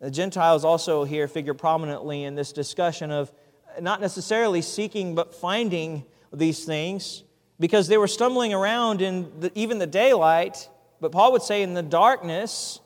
The 0.00 0.10
Gentiles 0.10 0.66
also 0.66 1.04
here 1.04 1.28
figure 1.28 1.54
prominently 1.54 2.24
in 2.24 2.34
this 2.34 2.52
discussion 2.52 3.10
of 3.10 3.32
not 3.80 4.02
necessarily 4.02 4.60
seeking 4.60 5.14
but 5.14 5.34
finding 5.34 6.04
these 6.38 6.64
things 6.64 7.24
because 7.60 7.88
they 7.88 7.96
were 7.96 8.08
stumbling 8.08 8.52
around 8.52 9.00
in 9.00 9.30
the, 9.40 9.52
even 9.54 9.78
the 9.78 9.86
daylight, 9.86 10.68
but 11.00 11.12
Paul 11.12 11.32
would 11.32 11.42
say 11.42 11.62
in 11.62 11.74
the 11.74 11.82
darkness, 11.82 12.80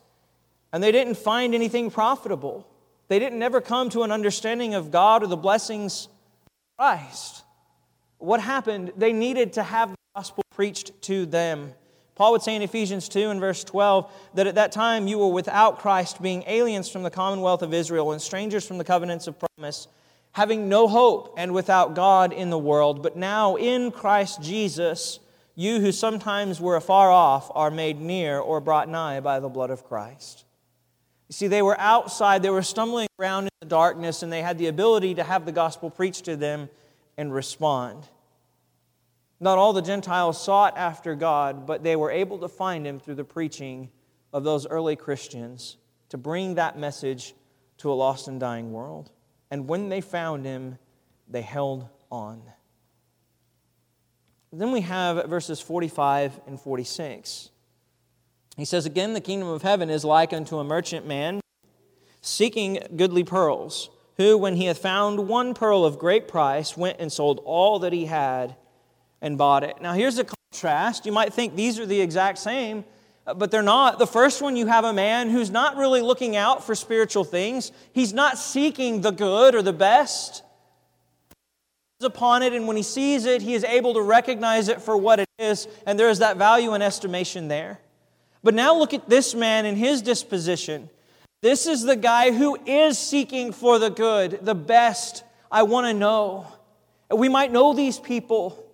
and 0.73 0.83
they 0.83 0.93
didn't 0.93 1.17
find 1.17 1.55
anything 1.55 1.91
profitable. 1.91 2.69
They 3.09 3.19
didn't 3.19 3.43
ever 3.43 3.61
come 3.61 3.89
to 3.91 4.03
an 4.03 4.13
understanding 4.13 4.75
of 4.75 4.91
God 4.91 5.23
or 5.23 5.27
the 5.27 5.37
blessings 5.37 6.07
of 6.47 6.79
Christ. 6.79 7.45
What 8.19 8.41
happened? 8.41 8.93
They 8.97 9.13
needed 9.13 9.55
to 9.55 9.63
have 9.63 9.91
the 9.91 9.97
gospel 10.15 10.45
preached 10.55 11.01
to 11.03 11.25
them. 11.25 11.73
Paul 12.15 12.33
would 12.33 12.43
say 12.43 12.57
in 12.57 12.63
Ephesians 12.63 13.09
2 13.09 13.31
and 13.31 13.39
verse 13.39 13.63
12 13.63 14.13
that 14.35 14.49
at 14.49 14.57
that 14.57 14.73
time 14.73 15.07
you 15.07 15.19
were 15.19 15.29
without 15.29 15.79
Christ, 15.79 16.21
being 16.21 16.43
aliens 16.49 16.89
from 16.89 17.05
the 17.05 17.11
commonwealth 17.11 17.63
of 17.63 17.73
Israel 17.73 18.11
and 18.11 18.21
strangers 18.21 18.67
from 18.67 18.77
the 18.77 18.85
covenants 18.85 19.29
of 19.29 19.37
promise, 19.39 19.87
having 20.33 20.69
no 20.69 20.89
hope 20.89 21.35
and 21.37 21.53
without 21.53 21.95
God 21.95 22.33
in 22.33 22.51
the 22.51 22.59
world. 22.59 23.03
But 23.03 23.17
now 23.17 23.57
in 23.57 23.91
Christ 23.91 24.43
Jesus, 24.43 25.21
you 25.55 25.81
who 25.81 25.91
sometimes 25.91 26.61
were 26.61 26.77
afar 26.77 27.11
off 27.11 27.51
are 27.55 27.71
made 27.71 28.01
near 28.01 28.39
or 28.39 28.61
brought 28.61 28.89
nigh 28.89 29.21
by 29.21 29.41
the 29.41 29.49
blood 29.49 29.71
of 29.71 29.85
Christ. 29.85 30.45
You 31.29 31.33
see, 31.35 31.47
they 31.49 31.63
were 31.63 31.79
outside, 31.79 32.43
they 32.43 32.51
were 32.51 32.63
stumbling 32.63 33.09
around 33.19 33.45
in 33.45 33.51
the 33.61 33.67
darkness, 33.67 34.23
and 34.23 34.33
they 34.33 34.41
had 34.41 34.57
the 34.57 34.69
ability 34.69 35.17
to 35.17 35.25
have 35.25 35.45
the 35.45 35.53
gospel 35.53 35.91
preached 35.91 36.25
to 36.27 36.37
them 36.37 36.71
and 37.17 37.35
respond. 37.35 38.07
Not 39.41 39.59
all 39.59 39.73
the 39.73 39.83
Gentiles 39.83 40.41
sought 40.41 40.77
after 40.79 41.15
God, 41.15 41.67
but 41.67 41.83
they 41.83 41.97
were 41.97 42.11
able 42.11 42.39
to 42.39 42.49
find 42.49 42.87
him 42.87 42.99
through 42.99 43.17
the 43.17 43.25
preaching 43.25 43.91
of 44.33 44.45
those 44.45 44.67
early 44.67 44.97
Christians 44.97 45.77
to 46.09 46.17
bring 46.17 46.55
that 46.55 46.79
message 46.79 47.35
to 47.79 47.93
a 47.93 47.95
lost 47.95 48.29
and 48.29 48.41
dying 48.41 48.73
world. 48.73 49.11
And 49.51 49.69
when 49.69 49.89
they 49.89 50.01
found 50.01 50.45
him, 50.45 50.79
they 51.29 51.43
held 51.43 51.89
on. 52.11 52.43
Then 54.53 54.73
we 54.73 54.81
have 54.83 55.29
verses 55.29 55.61
45 55.61 56.41
and 56.47 56.61
46. 56.61 57.51
He 58.57 58.65
says, 58.65 58.87
Again, 58.87 59.13
the 59.13 59.21
kingdom 59.21 59.49
of 59.49 59.63
heaven 59.63 59.91
is 59.91 60.05
like 60.05 60.33
unto 60.33 60.59
a 60.59 60.65
merchant 60.65 61.07
man 61.07 61.41
seeking 62.21 62.79
goodly 62.97 63.25
pearls, 63.25 63.91
who, 64.17 64.37
when 64.37 64.57
he 64.57 64.65
hath 64.65 64.79
found 64.79 65.29
one 65.29 65.55
pearl 65.55 65.85
of 65.85 65.99
great 65.99 66.29
price, 66.29 66.77
went 66.77 66.99
and 66.99 67.13
sold 67.13 67.41
all 67.45 67.79
that 67.79 67.93
he 67.93 68.07
had 68.07 68.57
and 69.21 69.39
bought 69.39 69.65
it. 69.65 69.81
Now, 69.81 69.93
here's 69.93 70.19
a 70.19 70.25
contrast. 70.25 71.07
You 71.07 71.13
might 71.13 71.33
think 71.33 71.55
these 71.55 71.79
are 71.79 71.87
the 71.87 72.01
exact 72.01 72.39
same, 72.39 72.85
but 73.37 73.51
they're 73.51 73.63
not. 73.63 73.99
The 73.99 74.07
first 74.07 74.41
one, 74.41 74.57
you 74.57 74.67
have 74.67 74.85
a 74.85 74.93
man 74.93 75.31
who's 75.31 75.51
not 75.51 75.77
really 75.77 76.01
looking 76.01 76.37
out 76.37 76.65
for 76.65 76.75
spiritual 76.75 77.25
things, 77.25 77.73
he's 77.93 78.13
not 78.13 78.39
seeking 78.39 79.01
the 79.01 79.11
good 79.11 79.55
or 79.55 79.63
the 79.63 79.73
best. 79.73 80.43
Upon 82.01 82.45
it, 82.45 82.53
and 82.53 82.69
when 82.69 82.77
he 82.77 82.85
sees 82.85 83.25
it, 83.25 83.43
he 83.43 83.55
is 83.55 83.65
able 83.65 83.95
to 83.95 84.01
recognize 84.01 84.69
it 84.69 84.81
for 84.81 84.97
what 84.97 85.19
it 85.19 85.29
is, 85.41 85.67
and 85.85 85.99
there 85.99 86.09
is 86.09 86.21
that 86.21 86.37
value 86.37 86.73
and 86.73 86.83
estimation 86.83 87.49
there. 87.49 87.81
But 88.45 88.55
now 88.55 88.77
look 88.79 88.95
at 88.95 89.09
this 89.09 89.35
man 89.35 89.67
and 89.67 89.77
his 89.77 90.01
disposition. 90.01 90.91
This 91.41 91.67
is 91.67 91.83
the 91.83 91.97
guy 91.97 92.31
who 92.31 92.57
is 92.67 92.99
seeking 92.99 93.53
for 93.53 93.81
the 93.81 93.91
good, 93.91 94.39
the 94.43 94.55
best. 94.55 95.25
I 95.51 95.65
want 95.65 95.87
to 95.87 95.93
know. 95.95 96.47
We 97.11 97.29
might 97.29 97.51
know 97.51 97.75
these 97.75 97.99
people. 97.99 98.65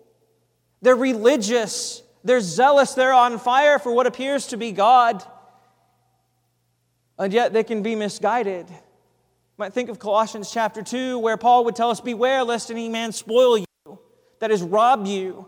They're 0.83 0.95
religious, 0.95 2.03
they're 2.25 2.41
zealous, 2.41 2.95
they're 2.95 3.13
on 3.13 3.39
fire 3.39 3.79
for 3.79 3.93
what 3.93 4.07
appears 4.07 4.49
to 4.49 4.57
be 4.57 4.73
God. 4.73 5.23
And 7.19 7.33
yet 7.33 7.53
they 7.53 7.63
can 7.63 7.83
be 7.83 7.95
misguided. 7.95 8.69
You 8.71 9.59
might 9.59 9.73
think 9.73 9.89
of 9.89 9.99
Colossians 9.99 10.51
chapter 10.51 10.83
2, 10.83 11.19
where 11.19 11.37
Paul 11.37 11.67
would 11.67 11.77
tell 11.77 11.91
us, 11.91 12.01
Beware 12.01 12.43
lest 12.43 12.71
any 12.71 12.89
man 12.89 13.13
spoil 13.13 13.59
you, 13.59 13.67
that 14.41 14.51
is, 14.51 14.63
rob 14.63 15.07
you 15.07 15.47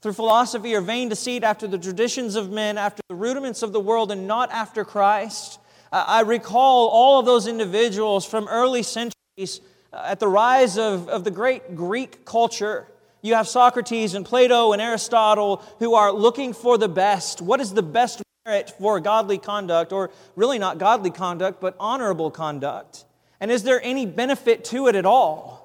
through 0.00 0.12
philosophy 0.12 0.76
or 0.76 0.80
vain 0.80 1.08
deceit, 1.08 1.42
after 1.42 1.66
the 1.66 1.78
traditions 1.78 2.36
of 2.36 2.50
men, 2.50 2.78
after 2.78 3.02
the 3.08 3.16
rudiments 3.16 3.62
of 3.62 3.72
the 3.72 3.80
world, 3.80 4.12
and 4.12 4.28
not 4.28 4.52
after 4.52 4.84
Christ. 4.84 5.58
I 5.90 6.20
recall 6.20 6.88
all 6.88 7.18
of 7.18 7.26
those 7.26 7.46
individuals 7.46 8.24
from 8.24 8.46
early 8.48 8.82
centuries 8.82 9.60
uh, 9.92 10.02
at 10.04 10.20
the 10.20 10.28
rise 10.28 10.76
of, 10.76 11.08
of 11.08 11.24
the 11.24 11.30
great 11.30 11.74
Greek 11.74 12.24
culture. 12.24 12.86
You 13.22 13.34
have 13.34 13.48
Socrates 13.48 14.14
and 14.14 14.24
Plato 14.24 14.72
and 14.72 14.80
Aristotle 14.80 15.62
who 15.78 15.94
are 15.94 16.12
looking 16.12 16.52
for 16.52 16.78
the 16.78 16.88
best. 16.88 17.42
What 17.42 17.60
is 17.60 17.74
the 17.74 17.82
best 17.82 18.22
merit 18.46 18.70
for 18.78 19.00
godly 19.00 19.38
conduct, 19.38 19.92
or 19.92 20.10
really 20.36 20.58
not 20.58 20.78
godly 20.78 21.10
conduct, 21.10 21.60
but 21.60 21.74
honorable 21.80 22.30
conduct? 22.30 23.04
And 23.40 23.50
is 23.50 23.62
there 23.62 23.80
any 23.82 24.06
benefit 24.06 24.64
to 24.66 24.88
it 24.88 24.94
at 24.94 25.06
all? 25.06 25.58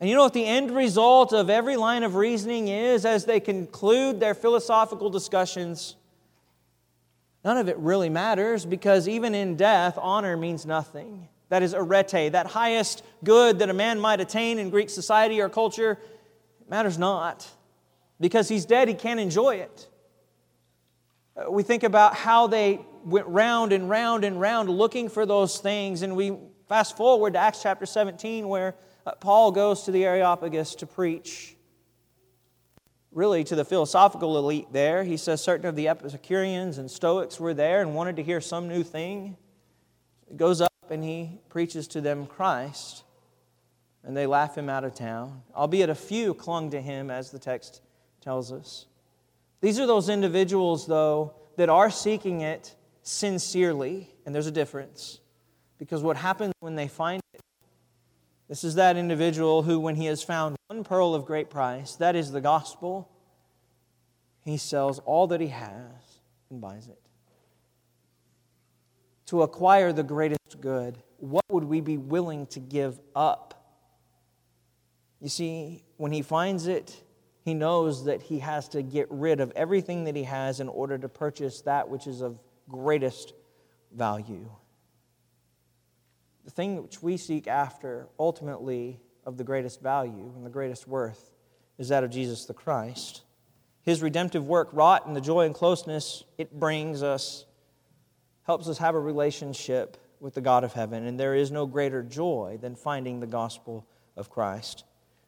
And 0.00 0.08
you 0.08 0.16
know 0.16 0.22
what 0.22 0.32
the 0.32 0.46
end 0.46 0.70
result 0.70 1.34
of 1.34 1.50
every 1.50 1.76
line 1.76 2.02
of 2.02 2.14
reasoning 2.14 2.68
is 2.68 3.04
as 3.04 3.26
they 3.26 3.38
conclude 3.38 4.18
their 4.18 4.34
philosophical 4.34 5.10
discussions? 5.10 5.96
None 7.44 7.58
of 7.58 7.68
it 7.68 7.76
really 7.76 8.08
matters 8.08 8.64
because 8.64 9.06
even 9.08 9.34
in 9.34 9.56
death, 9.56 9.98
honor 10.00 10.36
means 10.36 10.64
nothing. 10.64 11.28
That 11.50 11.62
is 11.62 11.74
arete, 11.74 12.32
that 12.32 12.46
highest 12.46 13.02
good 13.22 13.58
that 13.58 13.68
a 13.68 13.74
man 13.74 14.00
might 14.00 14.20
attain 14.20 14.58
in 14.58 14.70
Greek 14.70 14.88
society 14.88 15.40
or 15.40 15.48
culture, 15.48 15.98
matters 16.68 16.96
not. 16.96 17.48
Because 18.20 18.48
he's 18.48 18.64
dead, 18.64 18.88
he 18.88 18.94
can't 18.94 19.20
enjoy 19.20 19.56
it. 19.56 19.88
Uh, 21.36 21.50
we 21.50 21.62
think 21.62 21.82
about 21.82 22.14
how 22.14 22.46
they 22.46 22.80
went 23.04 23.26
round 23.26 23.72
and 23.72 23.90
round 23.90 24.24
and 24.24 24.40
round 24.40 24.70
looking 24.70 25.08
for 25.08 25.26
those 25.26 25.58
things, 25.58 26.02
and 26.02 26.14
we 26.14 26.36
fast 26.68 26.96
forward 26.96 27.32
to 27.32 27.38
Acts 27.40 27.62
chapter 27.62 27.84
17 27.84 28.46
where 28.46 28.76
uh, 29.04 29.12
Paul 29.12 29.50
goes 29.50 29.82
to 29.84 29.90
the 29.90 30.04
Areopagus 30.04 30.76
to 30.76 30.86
preach 30.86 31.56
really 33.10 33.42
to 33.42 33.56
the 33.56 33.64
philosophical 33.64 34.38
elite 34.38 34.68
there. 34.70 35.02
He 35.02 35.16
says 35.16 35.42
certain 35.42 35.66
of 35.66 35.74
the 35.74 35.88
Epicureans 35.88 36.78
and 36.78 36.88
Stoics 36.88 37.40
were 37.40 37.54
there 37.54 37.80
and 37.80 37.96
wanted 37.96 38.16
to 38.16 38.22
hear 38.22 38.40
some 38.40 38.68
new 38.68 38.84
thing. 38.84 39.36
It 40.30 40.36
goes 40.36 40.60
up 40.60 40.69
and 40.90 41.04
he 41.04 41.40
preaches 41.48 41.88
to 41.88 42.00
them 42.00 42.26
Christ, 42.26 43.04
and 44.02 44.16
they 44.16 44.26
laugh 44.26 44.56
him 44.56 44.68
out 44.68 44.84
of 44.84 44.94
town, 44.94 45.42
albeit 45.54 45.90
a 45.90 45.94
few 45.94 46.34
clung 46.34 46.70
to 46.70 46.80
him, 46.80 47.10
as 47.10 47.30
the 47.30 47.38
text 47.38 47.82
tells 48.20 48.52
us. 48.52 48.86
These 49.60 49.78
are 49.78 49.86
those 49.86 50.08
individuals, 50.08 50.86
though, 50.86 51.34
that 51.56 51.68
are 51.68 51.90
seeking 51.90 52.40
it 52.40 52.74
sincerely, 53.02 54.10
and 54.24 54.34
there's 54.34 54.46
a 54.46 54.52
difference. 54.52 55.20
Because 55.78 56.02
what 56.02 56.16
happens 56.16 56.54
when 56.60 56.76
they 56.76 56.88
find 56.88 57.22
it 57.32 57.40
this 58.50 58.64
is 58.64 58.74
that 58.74 58.96
individual 58.96 59.62
who, 59.62 59.78
when 59.78 59.94
he 59.94 60.06
has 60.06 60.24
found 60.24 60.56
one 60.66 60.82
pearl 60.82 61.14
of 61.14 61.24
great 61.24 61.50
price, 61.50 61.94
that 61.96 62.16
is 62.16 62.32
the 62.32 62.40
gospel, 62.40 63.08
he 64.44 64.56
sells 64.56 64.98
all 64.98 65.28
that 65.28 65.40
he 65.40 65.46
has 65.46 66.18
and 66.50 66.60
buys 66.60 66.88
it. 66.88 66.98
To 69.26 69.42
acquire 69.42 69.92
the 69.92 70.02
greatest 70.02 70.39
good, 70.60 71.02
what 71.18 71.44
would 71.50 71.64
we 71.64 71.80
be 71.80 71.96
willing 71.96 72.46
to 72.48 72.60
give 72.60 72.98
up? 73.14 73.54
You 75.20 75.28
see, 75.28 75.82
when 75.96 76.12
he 76.12 76.22
finds 76.22 76.66
it, 76.66 77.02
he 77.44 77.54
knows 77.54 78.04
that 78.04 78.22
he 78.22 78.38
has 78.38 78.68
to 78.70 78.82
get 78.82 79.06
rid 79.10 79.40
of 79.40 79.52
everything 79.56 80.04
that 80.04 80.16
he 80.16 80.24
has 80.24 80.60
in 80.60 80.68
order 80.68 80.98
to 80.98 81.08
purchase 81.08 81.62
that 81.62 81.88
which 81.88 82.06
is 82.06 82.20
of 82.20 82.38
greatest 82.68 83.32
value 83.92 84.48
the 86.50 86.50
thing 86.50 86.82
which 86.82 87.00
we 87.00 87.16
seek 87.16 87.46
after, 87.46 88.08
ultimately 88.18 89.00
of 89.24 89.36
the 89.36 89.44
greatest 89.44 89.80
value 89.80 90.32
and 90.34 90.44
the 90.44 90.50
greatest 90.50 90.88
worth, 90.88 91.30
is 91.78 91.90
that 91.90 92.02
of 92.02 92.10
Jesus 92.10 92.44
the 92.44 92.54
Christ. 92.54 93.22
His 93.82 94.02
redemptive 94.02 94.48
work, 94.48 94.68
wrought 94.72 95.06
in 95.06 95.14
the 95.14 95.20
joy 95.20 95.46
and 95.46 95.54
closeness 95.54 96.24
it 96.38 96.58
brings 96.58 97.04
us, 97.04 97.46
helps 98.42 98.68
us 98.68 98.78
have 98.78 98.96
a 98.96 99.00
relationship 99.00 99.96
with 100.20 100.34
the 100.34 100.40
God 100.40 100.64
of 100.64 100.74
heaven. 100.74 101.06
And 101.06 101.18
there 101.18 101.34
is 101.34 101.50
no 101.50 101.66
greater 101.66 102.02
joy 102.02 102.58
than 102.60 102.76
finding 102.76 103.20
the 103.20 103.26
gospel 103.26 103.86
of 104.16 104.30
Christ. 104.30 104.84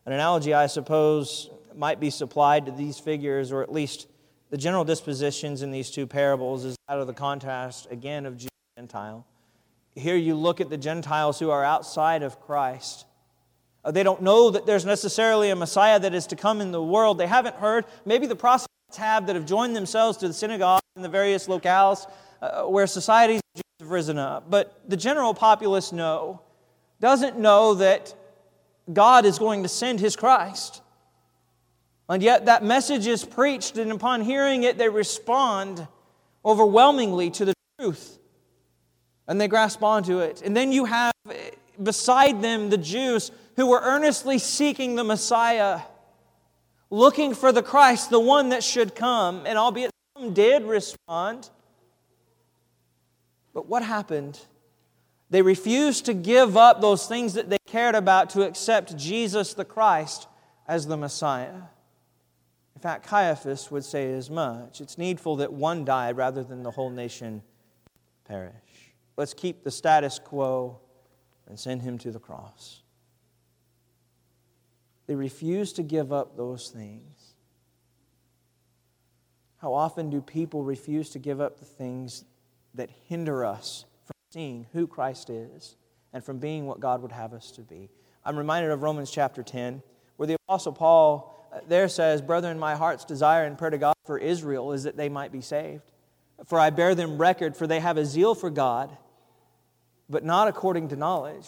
An 0.07 0.13
analogy, 0.13 0.53
I 0.53 0.67
suppose, 0.67 1.51
might 1.75 2.01
be 2.01 2.11
supplied 2.11 2.67
to 2.67 2.73
these 2.73 2.99
figures, 2.99 3.51
or 3.53 3.63
at 3.63 3.73
least 3.73 4.07
the 4.51 4.59
general 4.59 4.85
dispositions 4.85 5.63
in 5.63 5.71
these 5.71 5.91
two 5.91 6.07
parables, 6.07 6.65
is 6.65 6.77
out 6.89 6.99
of 6.99 7.07
the 7.07 7.15
contrast, 7.15 7.89
again, 7.91 8.27
of 8.27 8.37
Jew 8.37 8.49
and 8.77 8.89
Gentile. 8.89 9.27
Here 9.95 10.17
you 10.17 10.35
look 10.35 10.61
at 10.61 10.71
the 10.71 10.77
Gentiles 10.77 11.39
who 11.39 11.51
are 11.51 11.65
outside 11.65 12.23
of 12.23 12.41
Christ. 12.41 13.07
Uh, 13.85 13.91
they 13.91 14.03
don't 14.03 14.23
know 14.23 14.51
that 14.51 14.67
there's 14.67 14.85
necessarily 14.85 15.51
a 15.51 15.57
Messiah 15.57 15.99
that 15.99 16.15
is 16.15 16.27
to 16.29 16.37
come 16.37 16.61
in 16.61 16.73
the 16.73 16.83
world. 16.83 17.19
They 17.19 17.27
haven't 17.27 17.57
heard. 17.57 17.85
Maybe 18.05 18.27
the 18.27 18.37
proselytes 18.37 18.69
have 18.97 19.27
that 19.27 19.37
have 19.37 19.47
joined 19.47 19.75
themselves 19.75 20.19
to 20.19 20.29
the 20.29 20.35
synagogues 20.35 20.83
in 20.97 21.03
the 21.03 21.09
various 21.09 21.47
locales 21.47 22.11
uh, 22.41 22.63
where 22.65 22.87
societies 22.87 23.41
risen 23.93 24.19
up. 24.19 24.51
But 24.51 24.81
the 24.89 24.97
general 24.97 25.35
populace 25.35 25.93
know, 25.93 26.41
doesn't 27.01 27.39
know 27.39 27.75
that 27.75 28.15
God 28.93 29.25
is 29.25 29.39
going 29.39 29.63
to 29.63 29.69
send 29.69 30.01
his 30.01 30.17
Christ. 30.17 30.83
And 32.09 32.23
yet 32.23 32.47
that 32.47 32.65
message 32.65 33.07
is 33.07 33.25
preached, 33.25 33.79
and 33.79 33.93
upon 33.93 34.23
hearing 34.23 34.65
it, 34.65 34.77
they 34.77 34.89
respond 34.89 35.87
overwhelmingly 36.45 37.31
to 37.31 37.45
the 37.45 37.55
truth 37.79 38.19
and 39.27 39.41
they 39.41 39.49
grasp 39.49 39.83
onto 39.83 40.19
it. 40.19 40.43
And 40.43 40.57
then 40.57 40.73
you 40.73 40.85
have 40.85 41.13
eh, 41.31 41.51
beside 41.83 42.43
them 42.43 42.71
the 42.71 42.79
Jews 42.79 43.31
who 43.57 43.67
were 43.69 43.81
earnestly 43.83 44.39
seeking 44.39 44.95
the 44.95 45.05
Messiah, 45.05 45.81
looking 46.91 47.35
for 47.35 47.53
the 47.53 47.63
Christ, 47.63 48.11
the 48.11 48.21
one 48.21 48.51
that 48.51 48.63
should 48.63 48.95
come. 48.95 49.47
And 49.47 49.59
albeit 49.59 49.91
some 50.19 50.35
did 50.35 50.65
respond, 50.65 51.51
but 53.55 53.67
what 53.67 53.83
happened? 53.83 54.41
They 55.31 55.43
refused 55.43 56.07
to 56.07 56.15
give 56.15 56.57
up 56.57 56.81
those 56.81 57.07
things 57.07 57.35
that 57.35 57.49
they 57.49 57.59
cared 57.67 57.95
about 57.95 58.31
to 58.31 58.43
accept 58.43 58.97
Jesus 58.97 59.55
the 59.55 59.65
Christ 59.65 60.29
as 60.69 60.87
the 60.87 60.97
Messiah. 60.97 61.63
In 62.75 62.81
fact, 62.81 63.07
Caiaphas 63.07 63.71
would 63.71 63.85
say 63.85 64.13
as 64.13 64.29
much. 64.29 64.81
It's 64.81 64.99
needful 64.99 65.37
that 65.37 65.53
one 65.53 65.85
die 65.85 66.13
rather 66.13 66.43
than 66.43 66.63
the 66.63 66.71
whole 66.71 66.91
nation 66.91 67.43
perish. 68.25 68.53
Let's 69.17 69.35
keep 69.35 69.63
the 69.63 69.71
status 69.71 70.19
quo 70.19 70.81
and 71.47 71.59
send 71.59 71.83
him 71.83 71.99
to 71.99 72.11
the 72.11 72.19
cross. 72.19 72.83
They 75.07 75.15
refuse 75.15 75.73
to 75.75 75.83
give 75.83 76.13
up 76.13 76.37
those 76.37 76.71
things. 76.71 77.35
How 79.59 79.75
often 79.75 80.11
do 80.11 80.21
people 80.21 80.65
refuse 80.65 81.11
to 81.11 81.19
give 81.19 81.41
up 81.41 81.59
the 81.59 81.65
things 81.65 82.25
that 82.75 82.91
hinder 83.09 83.45
us 83.45 83.85
from 84.05 84.15
seeing 84.31 84.67
who 84.73 84.87
Christ 84.87 85.31
is 85.31 85.77
and 86.13 86.25
from 86.25 86.39
being 86.39 86.67
what 86.67 86.81
God 86.81 87.03
would 87.03 87.13
have 87.13 87.33
us 87.33 87.51
to 87.53 87.63
be? 87.63 87.91
I'm 88.25 88.37
reminded 88.37 88.71
of 88.71 88.83
Romans 88.83 89.11
chapter 89.11 89.43
10, 89.43 89.83
where 90.17 90.27
the 90.27 90.37
Apostle 90.49 90.73
Paul 90.73 91.49
uh, 91.53 91.61
there 91.69 91.89
says, 91.89 92.23
Brethren, 92.23 92.59
my 92.59 92.75
heart's 92.75 93.05
desire 93.05 93.45
and 93.45 93.59
prayer 93.59 93.71
to 93.71 93.79
God 93.79 93.95
for 94.05 94.19
Israel 94.19 94.73
is 94.73 94.85
that 94.85 94.97
they 94.97 95.09
might 95.09 95.33
be 95.33 95.41
saved. 95.41 95.91
For 96.47 96.59
I 96.59 96.71
bear 96.71 96.95
them 96.95 97.19
record, 97.19 97.57
for 97.57 97.67
they 97.67 97.81
have 97.81 97.97
a 97.97 98.05
zeal 98.05 98.35
for 98.35 98.51
God, 98.51 98.97
but 100.09 100.25
not 100.25 100.49
according 100.49 100.89
to 100.89 100.97
knowledge. 100.97 101.47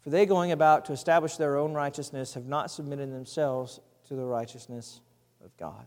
For 0.00 0.10
they, 0.10 0.26
going 0.26 0.52
about 0.52 0.86
to 0.86 0.92
establish 0.92 1.36
their 1.36 1.56
own 1.56 1.72
righteousness, 1.72 2.34
have 2.34 2.46
not 2.46 2.70
submitted 2.70 3.12
themselves 3.12 3.80
to 4.08 4.14
the 4.14 4.24
righteousness 4.24 5.00
of 5.44 5.56
God. 5.56 5.86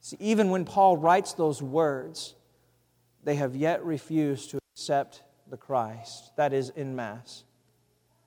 See, 0.00 0.16
even 0.20 0.50
when 0.50 0.64
Paul 0.64 0.98
writes 0.98 1.32
those 1.32 1.62
words, 1.62 2.34
they 3.24 3.36
have 3.36 3.56
yet 3.56 3.84
refused 3.84 4.50
to 4.50 4.58
accept 4.74 5.22
the 5.48 5.56
Christ. 5.56 6.32
That 6.36 6.52
is, 6.52 6.70
in 6.70 6.94
mass. 6.94 7.44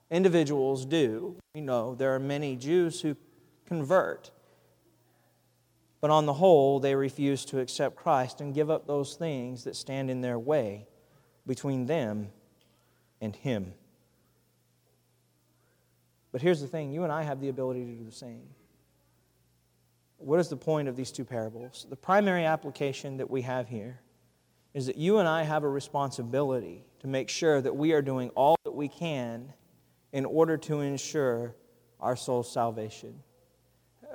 Individuals 0.09 0.85
do. 0.85 1.37
We 1.53 1.61
know 1.61 1.95
there 1.95 2.15
are 2.15 2.19
many 2.19 2.55
Jews 2.55 3.01
who 3.01 3.15
convert. 3.65 4.31
But 5.99 6.11
on 6.11 6.25
the 6.25 6.33
whole, 6.33 6.79
they 6.79 6.95
refuse 6.95 7.43
to 7.45 7.59
accept 7.59 7.95
Christ 7.95 8.41
and 8.41 8.53
give 8.53 8.69
up 8.69 8.87
those 8.87 9.15
things 9.15 9.63
that 9.63 9.75
stand 9.75 10.09
in 10.09 10.21
their 10.21 10.39
way 10.39 10.87
between 11.45 11.85
them 11.85 12.29
and 13.19 13.35
Him. 13.35 13.73
But 16.31 16.41
here's 16.41 16.61
the 16.61 16.67
thing 16.67 16.91
you 16.91 17.03
and 17.03 17.11
I 17.11 17.23
have 17.23 17.41
the 17.41 17.49
ability 17.49 17.85
to 17.85 17.91
do 17.91 18.03
the 18.03 18.11
same. 18.11 18.43
What 20.17 20.39
is 20.39 20.49
the 20.49 20.57
point 20.57 20.87
of 20.87 20.95
these 20.95 21.11
two 21.11 21.25
parables? 21.25 21.85
The 21.89 21.95
primary 21.95 22.45
application 22.45 23.17
that 23.17 23.29
we 23.29 23.41
have 23.43 23.67
here 23.67 23.99
is 24.77 24.85
that 24.85 24.95
you 24.95 25.17
and 25.17 25.27
I 25.27 25.41
have 25.41 25.63
a 25.63 25.67
responsibility 25.67 26.85
to 26.99 27.07
make 27.07 27.29
sure 27.29 27.59
that 27.59 27.75
we 27.75 27.93
are 27.93 28.01
doing 28.03 28.29
all 28.35 28.55
that 28.63 28.75
we 28.75 28.87
can 28.87 29.51
in 30.11 30.23
order 30.23 30.55
to 30.55 30.81
ensure 30.81 31.55
our 31.99 32.15
soul's 32.15 32.51
salvation. 32.51 33.23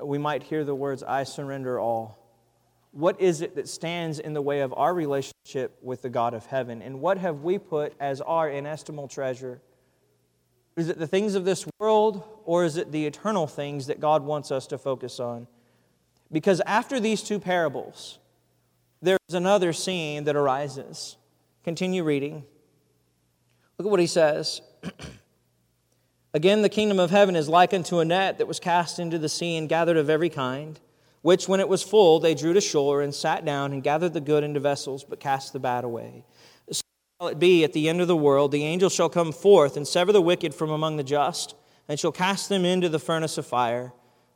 We 0.01 0.19
might 0.19 0.45
hear 0.45 0.63
the 0.63 0.73
words, 0.73 1.03
I 1.03 1.25
surrender 1.25 1.81
all. 1.81 2.17
What 2.93 3.21
is 3.21 3.41
it 3.41 3.57
that 3.57 3.69
stands 3.69 4.21
in 4.21 4.35
the 4.35 4.41
way 4.41 4.61
of 4.61 4.73
our 4.75 4.95
relationship 4.95 5.77
with 5.83 6.03
the 6.03 6.11
God 6.11 6.33
of 6.33 6.47
heaven? 6.47 6.81
And 6.81 7.01
what 7.01 7.19
have 7.19 7.41
we 7.41 7.59
put 7.59 7.95
as 7.99 8.21
our 8.21 8.49
inestimable 8.49 9.09
treasure? 9.09 9.61
Is 10.77 10.89
it 10.89 10.97
the 10.97 11.09
things 11.09 11.35
of 11.35 11.45
this 11.45 11.67
world, 11.81 12.23
or 12.45 12.65
is 12.65 12.77
it 12.77 12.93
the 12.93 13.05
eternal 13.05 13.49
things 13.49 13.89
that 13.89 13.99
God 13.99 14.23
wants 14.23 14.53
us 14.53 14.69
to 14.69 14.79
focus 14.79 15.19
on? 15.19 15.49
Because 16.31 16.61
after 16.67 17.01
these 17.01 17.21
two 17.21 17.41
parables, 17.41 18.21
there's 19.03 19.19
another 19.35 19.73
scene 19.73 20.25
that 20.25 20.37
arises. 20.37 21.17
Continue 21.65 22.05
reading. 22.05 22.45
Look 23.77 23.87
at 23.87 23.91
what 23.91 24.01
he 24.01 24.07
says. 24.07 24.63
Again, 26.35 26.63
the 26.63 26.69
kingdom 26.69 26.99
of 26.99 27.11
heaven 27.11 27.37
is 27.37 27.49
like 27.49 27.75
unto 27.75 27.99
a 27.99 28.05
net 28.05 28.39
that 28.39 28.47
was 28.47 28.61
cast 28.61 28.99
into 28.99 29.19
the 29.19 29.29
sea 29.29 29.57
and 29.57 29.69
gathered 29.69 29.97
of 29.97 30.09
every 30.09 30.31
kind, 30.31 30.81
which 31.21 31.49
when 31.49 31.61
it 31.61 31.69
was 31.69 31.83
full, 31.83 32.21
they 32.21 32.35
drew 32.35 32.55
to 32.55 32.61
shore 32.61 33.03
and 33.03 33.15
sat 33.15 33.45
down 33.45 33.73
and 33.73 33.83
gathered 33.83 34.15
the 34.15 34.21
good 34.21 34.45
into 34.45 34.61
vessels, 34.61 35.05
but 35.05 35.21
cast 35.21 35.53
the 35.53 35.61
bad 35.61 35.85
away. 35.85 36.25
So 36.71 36.81
shall 37.21 37.29
it 37.29 37.39
be 37.39 37.65
at 37.65 37.73
the 37.73 37.89
end 37.89 38.01
of 38.01 38.09
the 38.09 38.17
world, 38.17 38.53
the 38.53 38.65
angel 38.65 38.89
shall 38.89 39.11
come 39.11 39.33
forth 39.33 39.77
and 39.77 39.87
sever 39.87 40.13
the 40.13 40.23
wicked 40.23 40.55
from 40.55 40.71
among 40.71 40.97
the 40.97 41.05
just, 41.05 41.55
and 41.89 41.99
shall 41.99 42.13
cast 42.13 42.49
them 42.49 42.65
into 42.65 42.89
the 42.89 42.99
furnace 42.99 43.37
of 43.37 43.47
fire. 43.47 43.93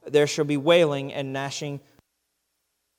There 0.07 0.27
shall 0.27 0.45
be 0.45 0.57
wailing 0.57 1.13
and 1.13 1.33
gnashing. 1.33 1.81